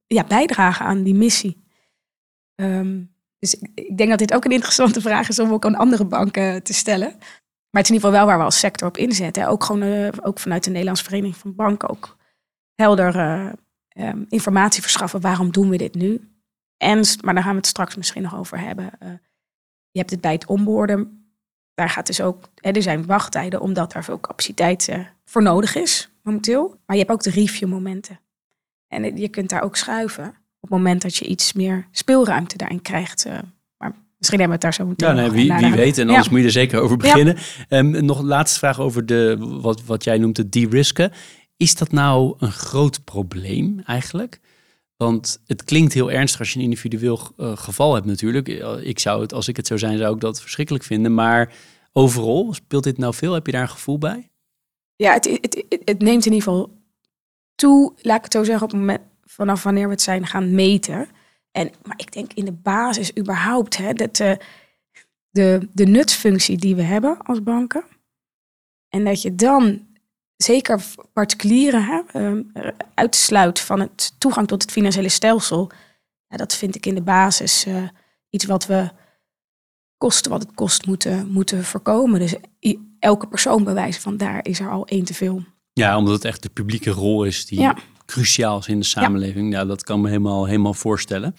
[0.07, 1.57] ja, bijdragen aan die missie.
[2.55, 6.05] Um, dus ik denk dat dit ook een interessante vraag is om ook aan andere
[6.05, 7.09] banken te stellen.
[7.71, 9.49] Maar het is in ieder geval wel waar we als sector op inzetten.
[9.49, 12.17] Ook, gewoon, uh, ook vanuit de Nederlandse Vereniging van Banken ook
[12.75, 13.15] helder
[14.01, 15.21] um, informatie verschaffen.
[15.21, 16.31] Waarom doen we dit nu?
[16.77, 18.91] En, maar daar gaan we het straks misschien nog over hebben.
[19.03, 19.09] Uh,
[19.91, 21.33] je hebt het bij het onboorden.
[21.75, 24.89] Daar gaat dus ook, hè, er zijn wachttijden omdat daar veel capaciteit
[25.25, 26.69] voor nodig is momenteel.
[26.87, 28.21] Maar je hebt ook de review momenten.
[28.89, 30.25] En je kunt daar ook schuiven
[30.61, 33.27] op het moment dat je iets meer speelruimte daarin krijgt.
[33.27, 33.33] Uh,
[33.77, 35.99] maar misschien hebben we het daar zo meteen Ja, nee, wie, wie weet.
[35.99, 37.37] En anders moet je er zeker over beginnen.
[37.69, 37.79] Ja.
[37.79, 41.13] Um, nog een laatste vraag over de, wat, wat jij noemt het de-risken.
[41.61, 44.41] Is dat nou een groot probleem eigenlijk?
[44.97, 48.49] Want het klinkt heel ernstig als je een individueel uh, geval hebt natuurlijk.
[48.83, 51.15] Ik zou het, als ik het zou zijn, zou ik dat verschrikkelijk vinden.
[51.15, 51.53] Maar
[51.93, 53.33] overal, speelt dit nou veel?
[53.33, 54.31] Heb je daar een gevoel bij?
[54.97, 56.79] Ja, het, het, het, neemt in ieder geval
[57.55, 60.55] toe, laat ik het zo zeggen, op het moment vanaf wanneer we het zijn gaan
[60.55, 61.09] meten.
[61.51, 64.33] En, maar ik denk in de basis überhaupt, hè, dat, uh,
[65.31, 67.85] de, de die we hebben als banken.
[68.89, 69.89] En dat je dan
[70.43, 72.43] zeker particulieren hè, uh,
[72.95, 75.71] uitsluit van het toegang tot het financiële stelsel.
[76.27, 77.83] Ja, dat vind ik in de basis uh,
[78.31, 78.91] iets wat we
[79.97, 82.21] kosten wat het kost moeten, moeten voorkomen.
[82.21, 82.35] Dus
[82.99, 85.45] elke persoon bewijzen van daar is er al één te veel.
[85.73, 87.77] Ja, omdat het echt de publieke rol is die ja
[88.11, 89.53] cruciaal is in de samenleving.
[89.53, 91.37] Ja, dat kan me helemaal, helemaal voorstellen.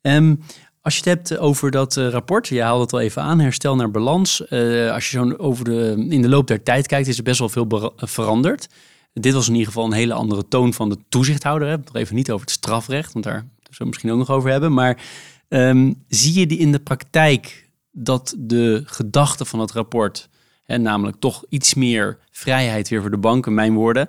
[0.00, 0.42] Um,
[0.82, 3.76] als je het hebt over dat uh, rapport, je haalde het al even aan, herstel
[3.76, 4.42] naar balans.
[4.48, 7.38] Uh, als je zo over de, in de loop der tijd kijkt, is er best
[7.38, 8.68] wel veel veranderd.
[9.12, 11.68] Dit was in ieder geval een hele andere toon van de toezichthouder.
[11.68, 11.76] Hè.
[11.76, 14.72] Nog even niet over het strafrecht, want daar zullen we misschien ook nog over hebben.
[14.72, 15.02] Maar
[15.48, 20.28] um, zie je die in de praktijk dat de gedachte van het rapport,
[20.64, 24.08] hè, namelijk toch iets meer vrijheid weer voor de banken, mijn woorden,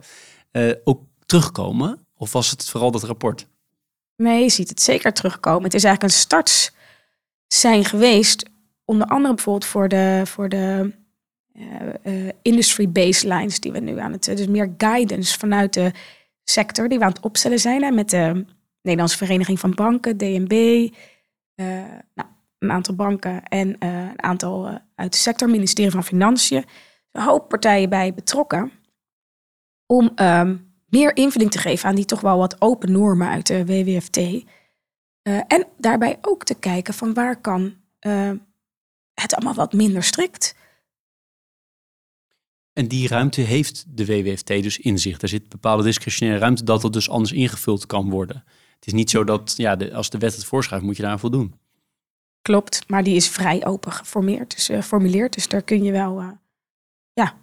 [0.83, 1.99] ook terugkomen?
[2.17, 3.47] Of was het vooral dat rapport?
[4.15, 5.63] Nee, je ziet het zeker terugkomen.
[5.63, 6.73] Het is eigenlijk een start
[7.47, 8.49] zijn geweest.
[8.85, 10.93] Onder andere bijvoorbeeld voor de, voor de
[12.03, 14.23] uh, industry baselines die we nu aan het...
[14.23, 15.91] Dus meer guidance vanuit de
[16.43, 17.83] sector die we aan het opstellen zijn.
[17.83, 18.45] Hè, met de
[18.81, 20.51] Nederlandse Vereniging van Banken, DNB,
[21.55, 21.67] uh,
[22.13, 26.65] nou, een aantal banken en een aantal uit de sector, ministerie van Financiën.
[27.11, 28.71] Een hoop partijen bij betrokken
[29.85, 33.65] om um, meer invulling te geven aan die toch wel wat open normen uit de
[33.65, 34.17] WWFT.
[34.17, 34.43] Uh,
[35.23, 38.31] en daarbij ook te kijken van waar kan uh,
[39.13, 40.55] het allemaal wat minder strikt.
[42.73, 45.21] En die ruimte heeft de WWFT dus in zich.
[45.21, 48.43] Er zit bepaalde discretionaire ruimte dat het dus anders ingevuld kan worden.
[48.75, 51.11] Het is niet zo dat ja, de, als de wet het voorschrijft, moet je daar
[51.11, 51.59] aan voldoen.
[52.41, 55.33] Klopt, maar die is vrij open geformeerd, dus, uh, formuleerd.
[55.33, 56.39] Dus daar kun je wel
[57.13, 57.37] ja,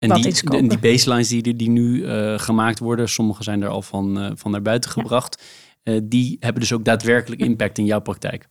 [0.00, 4.18] en die, die baselines die, die nu uh, gemaakt worden, sommige zijn er al van,
[4.18, 5.42] uh, van naar buiten gebracht,
[5.84, 8.48] uh, die hebben dus ook daadwerkelijk impact in jouw praktijk.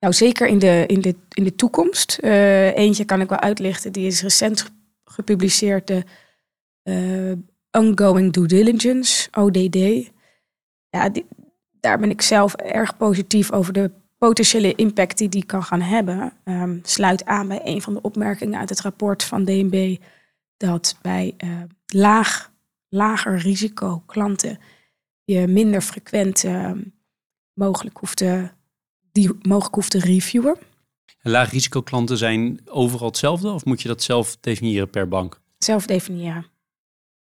[0.00, 2.18] Nou, zeker in de, in de, in de toekomst.
[2.22, 4.70] eentje kan ik wel uitlichten, die is recent
[5.04, 6.04] gepubliceerd, de
[7.70, 10.10] Ongoing Due Diligence, ODD.
[10.90, 11.26] Ja, die,
[11.80, 16.32] daar ben ik zelf erg positief over de potentiële impact die die kan gaan hebben.
[16.44, 19.96] Um, sluit aan bij een van de opmerkingen uit het rapport van DNB
[20.56, 22.52] dat bij uh, laag,
[22.88, 24.58] lager risico klanten
[25.24, 26.70] je minder frequent uh,
[27.52, 28.50] mogelijk hoeft te,
[29.12, 30.56] die mogelijk hoeft te reviewen.
[31.20, 35.40] En laag risico klanten zijn overal hetzelfde of moet je dat zelf definiëren per bank?
[35.58, 36.46] Zelf definiëren.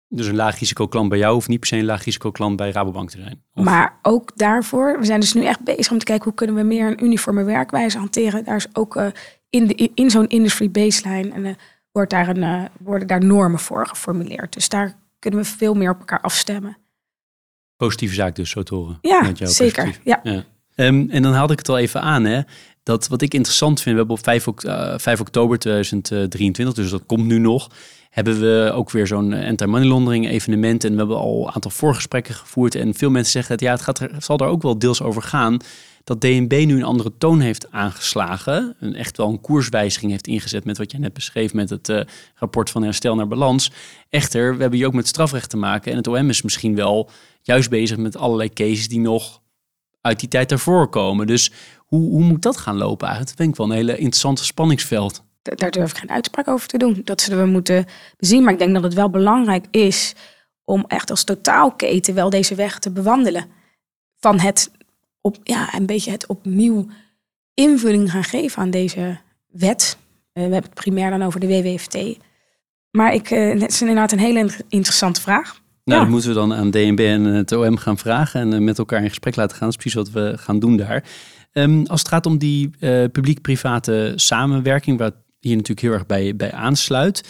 [0.08, 2.56] Dus een laag risico klant bij jou hoeft niet per se een laag risico klant
[2.56, 3.44] bij Rabobank te zijn.
[3.54, 6.56] Of- Maar ook daarvoor, we zijn dus nu echt bezig om te kijken hoe kunnen
[6.56, 8.44] we meer een uniforme werkwijze hanteren.
[8.44, 9.06] Daar is ook eh,
[9.50, 11.54] in, de, in zo'n industry baseline en, eh,
[11.92, 14.52] wordt daar een, eh, worden daar normen voor geformuleerd.
[14.52, 16.76] Dus daar kunnen we veel meer op elkaar afstemmen.
[17.76, 18.98] Positieve zaak dus, zo te horen.
[19.00, 19.98] Ja, zeker.
[20.04, 20.20] Ja.
[20.22, 20.44] Ja.
[20.74, 22.40] Ehm, en dan haalde ik het al even aan, hè.
[22.82, 26.90] Dat wat ik interessant vind, we hebben op 5, ok- eh, 5 oktober 2023, dus
[26.90, 27.70] dat komt nu nog,
[28.10, 30.84] hebben we ook weer zo'n eh, anti-money laundering evenement.
[30.84, 32.74] En we hebben al een aantal voorgesprekken gevoerd.
[32.74, 35.02] En veel mensen zeggen, het, ja, het, gaat er, het zal er ook wel deels
[35.02, 35.56] over gaan
[36.04, 38.76] dat DNB nu een andere toon heeft aangeslagen.
[38.80, 42.00] Een, echt wel een koerswijziging heeft ingezet met wat jij net beschreef met het eh,
[42.34, 43.72] rapport van herstel naar balans.
[44.08, 45.90] Echter, we hebben hier ook met strafrecht te maken.
[45.90, 47.10] En het OM is misschien wel
[47.42, 49.40] juist bezig met allerlei cases die nog
[50.00, 51.26] uit die tijd daarvoor komen.
[51.26, 53.36] Dus hoe, hoe moet dat gaan lopen eigenlijk?
[53.36, 55.22] Dat vind ik wel een hele interessante spanningsveld.
[55.42, 57.00] Daar durf ik geen uitspraak over te doen.
[57.04, 57.86] Dat zullen we moeten
[58.16, 58.42] bezien.
[58.42, 60.14] Maar ik denk dat het wel belangrijk is
[60.64, 63.46] om echt als totaalketen wel deze weg te bewandelen.
[64.18, 64.70] Van het
[65.20, 66.86] op, ja, een beetje het opnieuw
[67.54, 69.18] invulling gaan geven aan deze
[69.50, 69.96] wet.
[70.32, 71.98] Eh, we hebben het primair dan over de WWFT.
[72.90, 75.60] Maar ik, eh, het is inderdaad een hele in- interessante vraag.
[75.84, 76.04] Nou, Ja.
[76.04, 79.02] dat moeten we dan aan DNB en het OM gaan vragen en eh, met elkaar
[79.02, 79.70] in gesprek laten gaan.
[79.70, 81.04] Dat is precies wat we gaan doen daar.
[81.52, 82.70] Ehm, als het gaat om die
[83.12, 87.28] publiek-private samenwerking, waar hier natuurlijk heel erg bij, bij aansluit.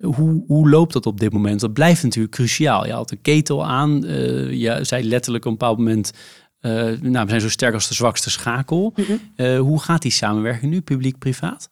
[0.00, 1.60] Hoe, hoe loopt dat op dit moment?
[1.60, 2.86] Dat blijft natuurlijk cruciaal.
[2.86, 4.04] Je had de ketel aan.
[4.04, 6.12] eh je zei letterlijk op een bepaald moment...
[6.60, 8.94] eh, nou, we zijn zo sterk als de zwakste schakel.
[9.36, 11.70] Eh, hoe gaat die samenwerking nu, publiek-privaat?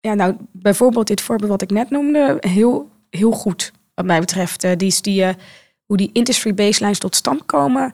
[0.00, 4.64] Ja, nou, bijvoorbeeld dit voorbeeld wat ik net noemde, heel, heel goed wat mij betreft.
[4.64, 5.24] Eh, die die,
[5.84, 7.92] hoe die industry baselines tot stand komen.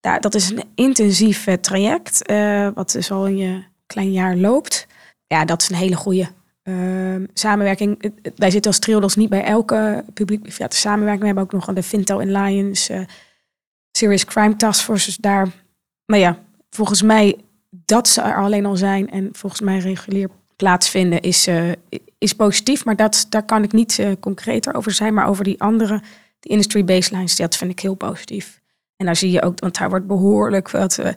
[0.00, 2.32] Ja, dat is een intensief traject,
[2.74, 4.86] wat dus al een eh, klein jaar loopt.
[5.26, 6.28] Ja, dat is een hele goede
[7.32, 8.02] samenwerking.
[8.02, 11.20] Het- het- Wij zitten als Triodos niet bij elke publiek-private samenwerking.
[11.20, 13.06] We hebben ook nog de Fintel Alliance,
[13.92, 15.04] Serious Crime Task Force.
[15.06, 15.48] Dus daar,
[16.10, 16.38] maar ja,
[16.70, 17.36] volgens mij
[17.70, 21.70] dat ze er alleen al zijn en volgens mij regulier plaatsvinden is, eh,
[22.18, 22.84] is positief.
[22.84, 25.14] Maar dat, daar kan ik niet eh, concreter over zijn.
[25.14, 26.02] Maar over die andere,
[26.40, 28.60] de industry baselines, dat vind ik heel positief.
[28.96, 31.12] En daar zie je ook, want daar wordt behoorlijk wat eh,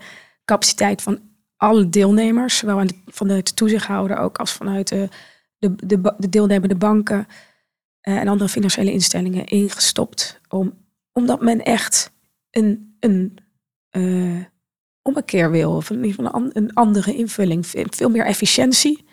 [0.46, 1.20] capaciteit van
[1.58, 5.10] alle deelnemers, zowel de, vanuit de toezichthouder ook als vanuit de,
[5.58, 7.28] de, de, de deelnemende banken
[8.02, 10.40] en andere financiële instellingen ingestopt.
[10.50, 10.74] Om,
[11.12, 12.12] omdat men echt
[12.50, 13.40] een, een
[15.02, 19.06] ommekeer wil, of in ieder geval een, an- een andere invulling, Ve- veel meer efficiëntie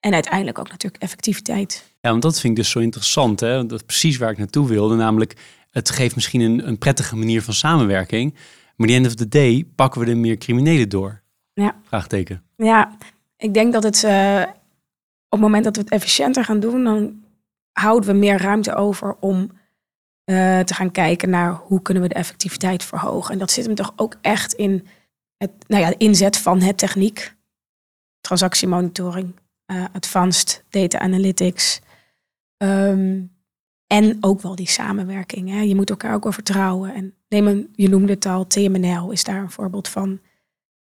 [0.00, 1.84] en uiteindelijk ook natuurlijk effectiviteit.
[2.00, 3.40] Ja, want dat vind ik dus zo interessant.
[3.40, 3.66] Hè?
[3.66, 4.94] Dat is precies waar ik naartoe wilde.
[4.96, 5.36] Namelijk,
[5.70, 8.34] het geeft misschien een, een prettige manier van samenwerking.
[8.76, 11.22] Maar die end of the day pakken we er meer criminelen door.
[11.52, 11.76] Ja.
[11.82, 12.42] Vraagteken.
[12.56, 12.96] Ja,
[13.36, 14.42] ik denk dat het eh,
[15.24, 17.22] op het moment dat we het efficiënter gaan doen, dan
[17.72, 19.50] houden we meer ruimte over om
[20.24, 23.32] eh, te gaan kijken naar hoe kunnen we de effectiviteit verhogen.
[23.32, 24.86] En dat zit hem toch ook echt in
[25.36, 27.34] het, nou ja, de inzet van het techniek,
[28.20, 31.80] transactiemonitoring, eh, advanced data analytics.
[32.56, 33.22] ehm,
[33.86, 35.48] en ook wel die samenwerking.
[35.48, 35.60] Hè.
[35.60, 36.94] Je moet elkaar ook wel vertrouwen.
[36.94, 40.20] En neem een, je noemde het al, TMNL is daar een voorbeeld van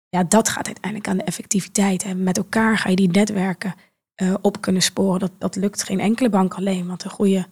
[0.09, 2.03] ja, dat gaat uiteindelijk aan de effectiviteit.
[2.03, 3.75] En met elkaar ga je die netwerken
[4.15, 5.19] eh, op kunnen sporen.
[5.19, 6.87] Dat, dat lukt geen enkele bank alleen.
[6.87, 7.47] Want een goede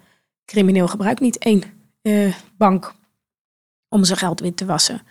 [0.46, 1.64] crimineel gebruikt niet één
[2.02, 2.94] eh, bank
[3.90, 5.02] om zijn geld wit te wassen.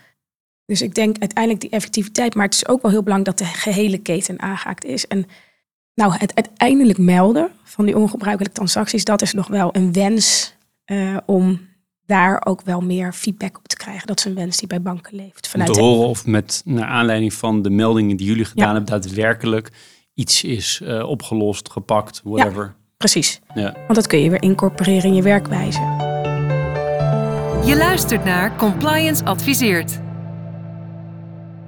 [0.71, 2.35] Dus ik denk uiteindelijk die effectiviteit.
[2.35, 5.07] Maar het is ook wel heel belangrijk dat de gehele keten aangehaakt is.
[5.07, 5.27] En
[5.95, 10.55] nou, het uiteindelijk melden van die ongebruikelijke transacties, dat is nog wel een wens
[10.85, 11.61] eh, om
[12.07, 14.07] daar ook wel meer feedback op te krijgen.
[14.07, 15.45] Dat is een wens die bij banken leeft.
[15.45, 18.67] Om Vanuit te de- horen of met naar aanleiding van de meldingen die jullie gedaan
[18.69, 18.73] Ja.
[18.75, 19.71] hebben, daadwerkelijk
[20.15, 22.75] iets is eh, opgelost, gepakt, whatever.
[22.97, 23.41] Precies.
[23.55, 23.73] Ja.
[23.73, 25.81] Want dat kun je weer incorporeren in je werkwijze.
[27.65, 30.01] Je luistert naar Compliance Adviseert.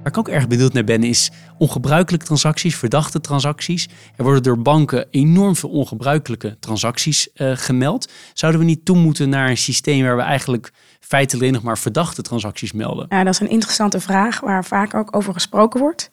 [0.03, 3.89] Waar ik ook erg benieuwd naar ben is ongebruikelijke transacties, verdachte transacties.
[4.15, 8.11] Er worden door banken enorm veel ongebruikelijke transacties eh, gemeld.
[8.33, 12.21] Zouden we niet toe moeten naar een systeem waar we eigenlijk feitelijk nog maar verdachte
[12.21, 13.05] transacties melden?
[13.09, 16.09] Ja, dat is een interessante vraag waar vaak ook over gesproken wordt.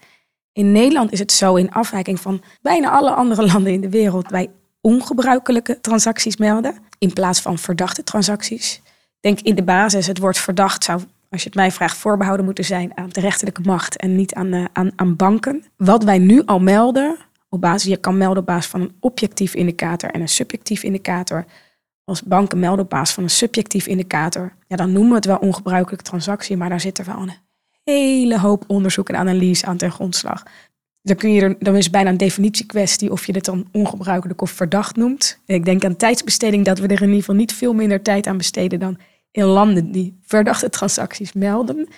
[0.53, 4.31] In Nederland is het zo in afwijking van bijna alle andere landen in de wereld
[4.31, 4.51] wij
[4.81, 8.81] ongebruikelijke transacties melden in plaats van verdachte transacties.
[8.85, 11.01] Ik denk in de basis het woord verdacht zou,
[11.31, 14.53] als je het mij vraagt, voorbehouden moeten zijn aan de rechterlijke macht en niet aan,
[14.53, 15.65] eh, aan, aan banken.
[15.77, 17.17] Wat wij nu al melden,
[17.49, 21.45] op basis, je kan melden op basis van een objectief indicator en een subjectief indicator.
[22.05, 25.37] Als banken melden op basis van een subjectief indicator, ja, dan noemen we het wel
[25.37, 27.33] ongebruikelijke transactie, maar daar zit er wel een
[27.85, 30.43] hele hoop onderzoek en analyse aan ten grondslag.
[31.03, 34.43] Dan, kun je er, dan is het bijna een definitiekwestie of je dit dan ongebruikelijk
[34.43, 35.41] of verdacht noemt.
[35.47, 38.37] Ik denk aan tijdsbesteding dat we er in ieder geval niet veel minder tijd aan
[38.37, 38.99] besteden dan
[39.31, 41.89] in landen die verdachte transacties melden.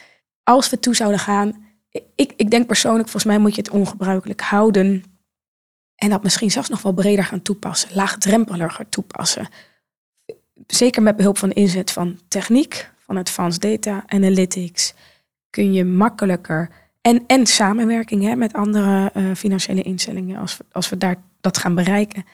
[0.42, 1.66] Als we toe zouden gaan,
[2.14, 5.04] ik, ik denk persoonlijk, volgens mij moet je het ongebruikelijk houden.
[5.94, 9.48] En dat misschien zelfs nog wel breder gaan toepassen, laagdrempeliger toepassen.
[10.66, 14.94] Zeker met behulp van inzet van techniek, van advanced data analytics,
[15.50, 16.70] kun je makkelijker.
[17.00, 21.58] En, en samenwerking hè, met andere uh, financiële instellingen, als we, als we daar dat
[21.58, 22.24] gaan bereiken,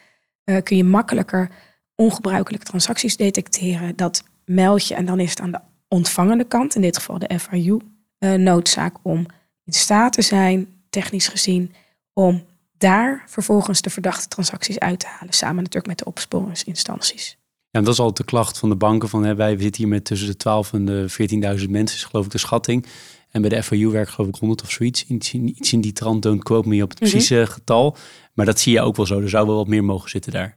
[0.44, 1.50] uh, kun je makkelijker
[1.94, 3.96] ongebruikelijke transacties detecteren.
[3.96, 7.38] Dat meld je en dan is het aan de ontvangende kant, in dit geval de
[7.38, 7.78] FIU,
[8.18, 9.26] eh, noodzaak om
[9.64, 11.72] in staat te zijn, technisch gezien,
[12.12, 12.44] om
[12.78, 15.34] daar vervolgens de verdachte transacties uit te halen.
[15.34, 17.38] Samen natuurlijk met de opsporingsinstanties.
[17.70, 19.08] Ja, dat is altijd de klacht van de banken.
[19.08, 22.24] Van, hè, wij zitten hier met tussen de 12 en de 14.000 mensen, is geloof
[22.24, 22.86] ik de schatting.
[23.30, 25.06] En bij de FIU werkt geloof ik 100 of zoiets.
[25.06, 27.10] Iets in, iets in die trant, don't quote me op het mhm.
[27.10, 27.96] precieze getal.
[28.34, 29.20] Maar dat zie je ook wel zo.
[29.20, 30.56] Er zou wel wat meer mogen zitten daar.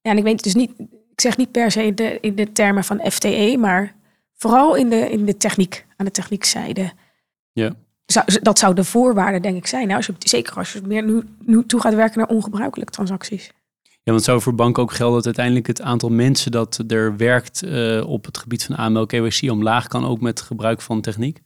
[0.00, 0.72] Ja, en ik weet dus niet,
[1.18, 3.94] ik zeg niet per se in de, in de termen van FTE, maar
[4.34, 6.92] vooral in de, in de techniek, aan de techniekzijde.
[7.52, 7.72] Ja.
[8.06, 9.84] Zou, dat zou de voorwaarde, denk ik, zijn.
[9.84, 13.52] Nou, als je, zeker als je meer nu, nu toe gaat werken naar ongebruikelijke transacties.
[13.82, 17.62] Ja, want zou voor banken ook gelden dat uiteindelijk het aantal mensen dat er werkt
[17.64, 21.40] uh, op het gebied van AML KYC omlaag kan, ook met gebruik van techniek?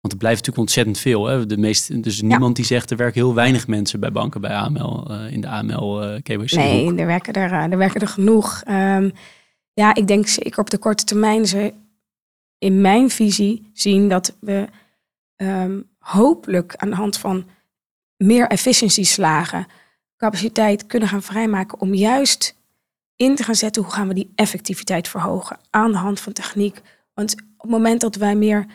[0.00, 1.26] Want er blijft natuurlijk ontzettend veel.
[1.26, 1.46] Hè?
[1.46, 5.10] De meeste, dus niemand die zegt er werken heel weinig mensen bij banken bij AML,
[5.10, 6.52] uh, in de AML uh, KYC.
[6.52, 8.62] Nee, er werken er, uh, er werken er genoeg.
[8.68, 9.12] Um,
[9.72, 11.72] ja, ik denk zeker op de korte termijn ze
[12.58, 14.68] in mijn visie zien dat we
[15.36, 17.46] um, hopelijk aan de hand van
[18.16, 19.66] meer efficiëntieslagen
[20.16, 22.56] capaciteit kunnen gaan vrijmaken om juist
[23.16, 26.80] in te gaan zetten hoe gaan we die effectiviteit verhogen aan de hand van techniek.
[27.14, 28.66] Want op het moment dat wij meer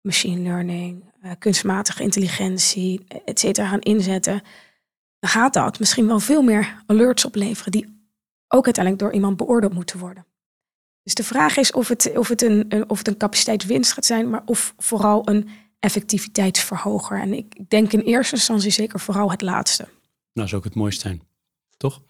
[0.00, 4.42] machine learning, uh, kunstmatige intelligentie, et cetera, gaan inzetten,
[5.18, 8.06] dan gaat dat misschien wel veel meer alerts opleveren die
[8.48, 10.26] ook uiteindelijk door iemand beoordeeld moeten worden.
[11.02, 14.30] Dus de vraag is of het, of het, een, of het een capaciteitswinst gaat zijn,
[14.30, 17.20] maar of vooral een effectiviteitsverhoger.
[17.20, 19.88] En ik denk in eerste instantie zeker vooral het laatste.
[20.32, 21.22] Nou, zou ook het mooiste zijn,
[21.76, 22.02] toch?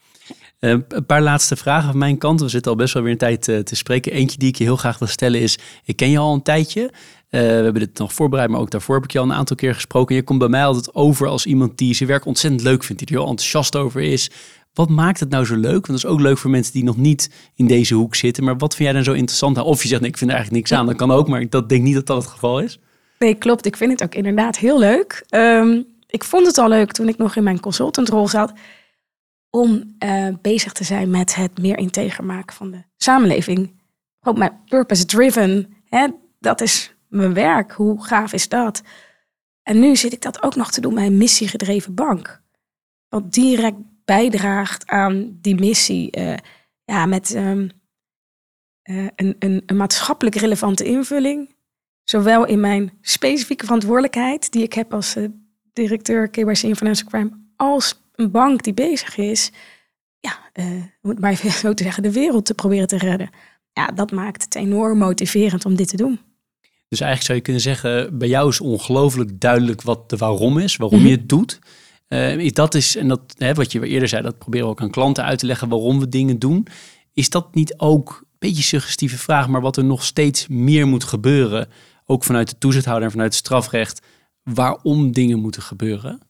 [0.61, 2.41] Uh, een paar laatste vragen van mijn kant.
[2.41, 4.13] We zitten al best wel weer een tijd uh, te spreken.
[4.13, 6.93] Eentje die ik je heel graag wil stellen is: ik ken je al een tijdje.
[7.31, 9.57] Uh, we hebben dit nog voorbereid, maar ook daarvoor heb ik je al een aantal
[9.57, 10.15] keer gesproken.
[10.15, 13.17] Je komt bij mij altijd over als iemand die zijn werk ontzettend leuk vindt, die
[13.17, 14.31] er heel enthousiast over is.
[14.73, 15.87] Wat maakt het nou zo leuk?
[15.87, 18.45] Want dat is ook leuk voor mensen die nog niet in deze hoek zitten.
[18.45, 19.59] Maar wat vind jij dan zo interessant?
[19.59, 20.87] Of je zegt, nee, ik vind er eigenlijk niks aan.
[20.87, 22.79] Dat kan ook, maar ik denk niet dat dat het geval is.
[23.19, 23.67] Nee, klopt.
[23.67, 25.25] Ik vind het ook inderdaad heel leuk.
[25.31, 28.53] Um, ik vond het al leuk toen ik nog in mijn consultantrol zat.
[29.51, 33.81] Om uh, bezig te zijn met het meer integer maken van de samenleving.
[34.21, 35.75] Ook mijn purpose driven.
[35.89, 36.07] Hè,
[36.39, 37.73] dat is mijn werk.
[37.73, 38.83] Hoe gaaf is dat?
[39.63, 42.43] En nu zit ik dat ook nog te doen bij een missiegedreven bank.
[43.09, 46.19] Wat direct bijdraagt aan die missie.
[46.19, 46.35] Uh,
[46.85, 47.71] ja, met um,
[48.91, 51.55] uh, een, een, een maatschappelijk relevante invulling.
[52.05, 55.29] Zowel in mijn specifieke verantwoordelijkheid, die ik heb als uh,
[55.73, 59.53] directeur KYC in Financial Crime, als een bank die bezig is,
[60.21, 60.39] ja,
[61.03, 63.31] om het maar even zo te zeggen, de wereld te proberen te redden.
[63.73, 66.21] Ja, dat maakt het enorm motiverend om dit te doen.
[66.89, 70.77] Dus eigenlijk zou je kunnen zeggen, bij jou is ongelooflijk duidelijk wat de waarom is,
[70.77, 71.09] waarom mhm.
[71.09, 71.59] je het doet.
[72.09, 74.91] Uh, dat is, en dat, hè, wat je eerder zei, dat proberen we ook aan
[74.91, 76.67] klanten uit te leggen waarom we dingen doen.
[77.13, 81.05] Is dat niet ook een beetje suggestieve vraag, maar wat er nog steeds meer moet
[81.05, 81.69] gebeuren,
[82.05, 84.07] ook vanuit de toezichthouder en vanuit het strafrecht,
[84.43, 86.21] waarom dingen moeten gebeuren?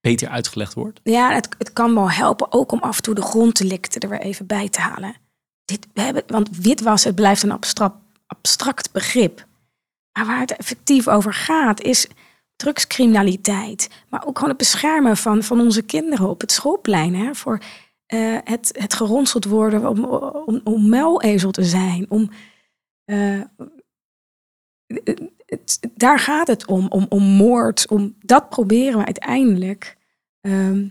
[0.00, 1.00] Beter uitgelegd wordt?
[1.02, 4.20] Ja, het, het kan wel helpen ook om af en toe de gronddelicten er weer
[4.20, 5.14] even bij te halen.
[5.64, 9.48] Dit, we hebben, want witwassen blijft een abstract, abstract begrip.
[10.12, 12.08] Maar waar het effectief over gaat, is
[12.56, 13.88] drugscriminaliteit.
[14.08, 17.14] Maar ook gewoon het beschermen van, van onze kinderen op het schoolplein.
[17.14, 17.60] Hè, voor
[18.14, 20.04] uh, het, het geronseld worden om,
[20.44, 22.06] om, om muilezel te zijn.
[22.08, 22.30] Om,
[23.04, 23.40] uh,
[25.46, 27.88] het, daar gaat het om, om, om moord.
[27.88, 29.96] Om, dat proberen we uiteindelijk
[30.40, 30.90] um,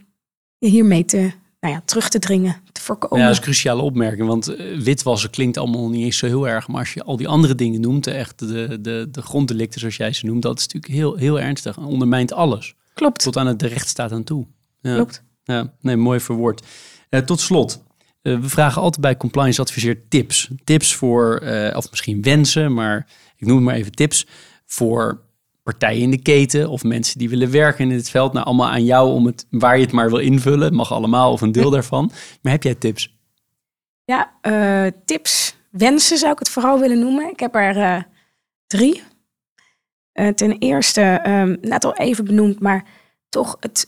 [0.58, 2.56] hiermee te, nou ja, terug te dringen,
[2.90, 3.18] voorkomen.
[3.18, 6.48] Ja, dat is een cruciale opmerking, want uh, witwassen klinkt allemaal niet eens zo heel
[6.48, 6.68] erg.
[6.68, 10.14] Maar als je al die andere dingen noemt, echt de, de, de gronddelicten zoals jij
[10.14, 12.76] ze noemt, dat is natuurlijk heel, heel ernstig en ondermijnt alles.
[12.94, 13.22] Klopt.
[13.22, 14.48] Tot aan het de rechtsstaat aan toe.
[14.82, 14.96] Ja.
[14.96, 15.24] Klopt.
[15.44, 16.66] Ja, nee, mooi verwoord.
[17.10, 17.84] Uh, tot slot,
[18.22, 20.50] uh, we vragen altijd bij Compliance Adviseer tips.
[20.64, 24.28] Tips voor, uh, of misschien wensen, maar ik noem het maar even tips
[24.66, 25.22] voor
[25.70, 28.34] partijen in de keten of mensen die willen werken in het veld.
[28.34, 30.62] Nou, allemaal aan jou om het waar je het maar wil invullen.
[30.62, 32.12] Het mag allemaal of een deel daarvan.
[32.42, 33.18] Maar heb jij tips?
[34.06, 37.30] Ja, uh, tips, wensen zou ik het vooral willen noemen.
[37.30, 38.02] Ik heb er uh,
[38.68, 39.04] drie.
[40.14, 42.86] Uh, ten eerste, um, net al even benoemd, maar
[43.30, 43.88] toch het.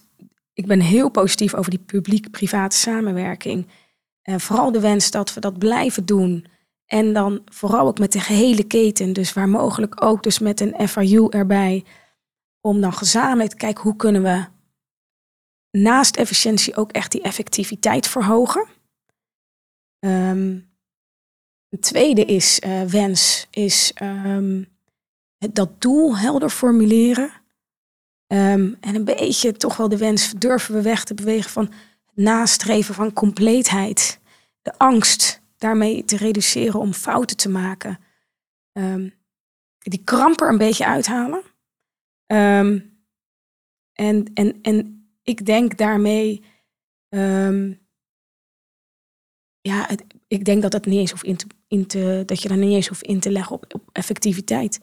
[0.53, 3.67] Ik ben heel positief over die publiek-private samenwerking.
[4.23, 6.45] vooral de wens dat we dat blijven doen.
[6.91, 10.87] En dan vooral ook met de gehele keten, dus waar mogelijk ook dus met een
[10.87, 11.85] FIU erbij,
[12.61, 14.45] om dan gezamenlijk te kijken hoe kunnen we
[15.77, 18.67] naast efficiëntie ook echt die effectiviteit verhogen.
[19.99, 20.69] Um,
[21.69, 23.91] een tweede is uh, wens, is
[25.37, 27.31] het, dat doel helder formuleren.
[28.27, 32.15] Um, en een beetje toch wel de wens durven we weg te bewegen van het
[32.15, 34.19] nastreven van compleetheid.
[34.61, 37.99] De angst daarmee te reduceren om fouten te maken.
[38.73, 39.13] Um,
[39.77, 41.43] die kramp er een beetje uithalen.
[42.27, 42.99] Um,
[43.93, 46.43] en, en, en ik denk daarmee.
[49.61, 52.47] ja, het, ik denk dat dat niet eens hoeft in te, in te, dat je
[52.47, 54.79] daar niet eens hoeft in te leggen op, effectiviteit.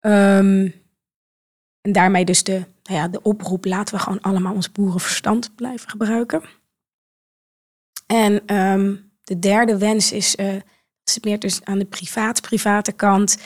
[0.00, 5.90] En daarmee dus de, nou ja, de oproep, laten we gewoon allemaal ons boerenverstand blijven
[5.90, 6.42] gebruiken.
[8.06, 8.44] En
[9.24, 10.54] de derde wens is, uh,
[11.04, 13.38] is meer dus aan de privaat-private kant.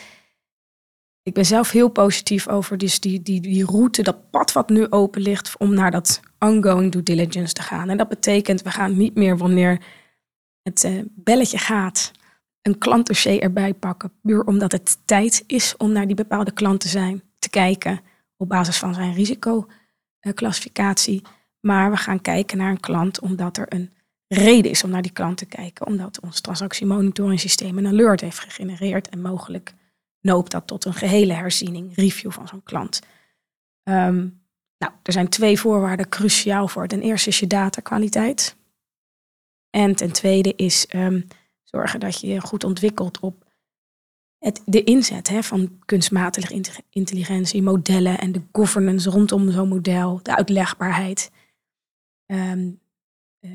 [1.22, 4.90] Ik ben zelf heel positief over dus die, die, die route, dat pad wat nu
[4.90, 7.88] open ligt om naar dat ongoing due diligence te gaan.
[7.88, 9.84] En dat betekent, we gaan niet meer wanneer
[10.62, 12.10] het uh, belletje gaat,
[12.62, 14.12] een klantdossier erbij pakken.
[14.22, 18.00] Puur omdat het tijd is om naar die bepaalde klant te zijn, te kijken
[18.36, 21.22] op basis van zijn risicoclassificatie.
[21.60, 23.90] Maar we gaan kijken naar een klant omdat er een
[24.28, 25.86] reden is om naar die klant te kijken.
[25.86, 29.08] Omdat ons transactiemonitoring systeem een alert heeft gegenereerd.
[29.08, 29.74] En mogelijk
[30.20, 33.00] noopt dat tot een gehele herziening, review van zo'n klant.
[33.88, 34.44] Um,
[34.78, 36.86] nou, er zijn twee voorwaarden cruciaal voor.
[36.86, 38.56] Ten eerste is je datakwaliteit.
[39.70, 41.26] En ten tweede is um,
[41.62, 43.44] zorgen dat je je goed ontwikkelt op
[44.38, 50.36] het, de inzet hè, van kunstmatige intelligentie, modellen en de governance rondom zo'n model, de
[50.36, 51.30] uitlegbaarheid,
[52.26, 52.72] ehm, eh,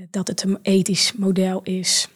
[0.10, 2.10] dat het een ethisch model is.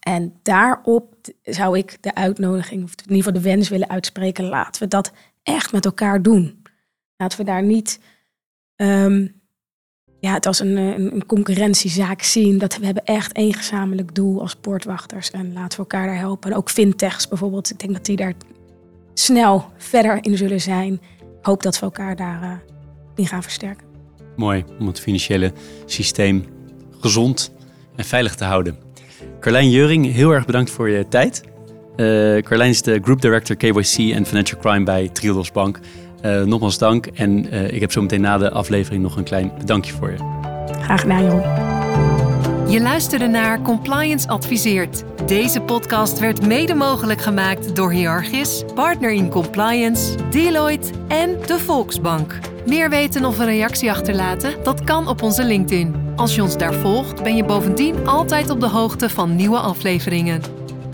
[0.00, 4.82] En daarop zou ik de uitnodiging, of in ieder geval de wens willen uitspreken, laten
[4.82, 5.12] we dat
[5.42, 6.62] echt met elkaar doen.
[7.16, 8.00] Laten we daar niet
[8.76, 9.42] um,
[10.24, 12.58] ja, het als een, een, een, concurrentiezaak zien.
[12.58, 15.30] Dat we hebben echt één gezamenlijk doel als poortwachters.
[15.30, 16.50] En laten we elkaar daar helpen.
[16.50, 17.70] En ook fintechs bijvoorbeeld.
[17.70, 18.34] Ik denk dat die daar
[19.14, 20.92] snel verder in zullen zijn.
[21.20, 22.60] Ik hoop dat we elkaar daarin
[23.14, 23.93] eh, uh, gaan versterken.
[24.36, 25.52] Mooi, om het financiële
[25.86, 26.44] systeem
[27.00, 27.52] gezond
[27.96, 28.76] en veilig te houden.
[29.40, 31.42] Carlijn Jeuring, heel erg bedankt voor je tijd.
[31.96, 35.80] Uh, Carlijn is de Group Director KYC en Financial Crime bij Triodos Bank.
[36.24, 37.06] Uh, nogmaals dank.
[37.06, 40.16] En uh, ik heb zo meteen na de aflevering nog een klein bedankje voor je.
[40.80, 41.83] Graag gedaan, Jeroen.
[42.68, 45.02] Je luisterde naar Compliance Adviseert.
[45.26, 52.38] Deze podcast werd mede mogelijk gemaakt door Hierarchis, Partner in Compliance, Deloitte en de Volksbank.
[52.66, 54.62] Meer weten of een reactie achterlaten?
[54.62, 55.94] Dat kan op onze LinkedIn.
[56.16, 60.42] Als je ons daar volgt, ben je bovendien altijd op de hoogte van nieuwe afleveringen.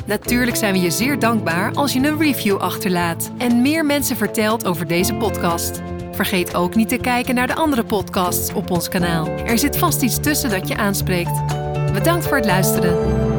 [0.07, 4.66] Natuurlijk zijn we je zeer dankbaar als je een review achterlaat en meer mensen vertelt
[4.66, 5.83] over deze podcast.
[6.21, 9.29] Vergeet ook niet te kijken naar de andere podcasts op ons kanaal.
[9.29, 11.47] Er zit vast iets tussen dat je aanspreekt.
[11.93, 13.30] Bedankt voor het luisteren.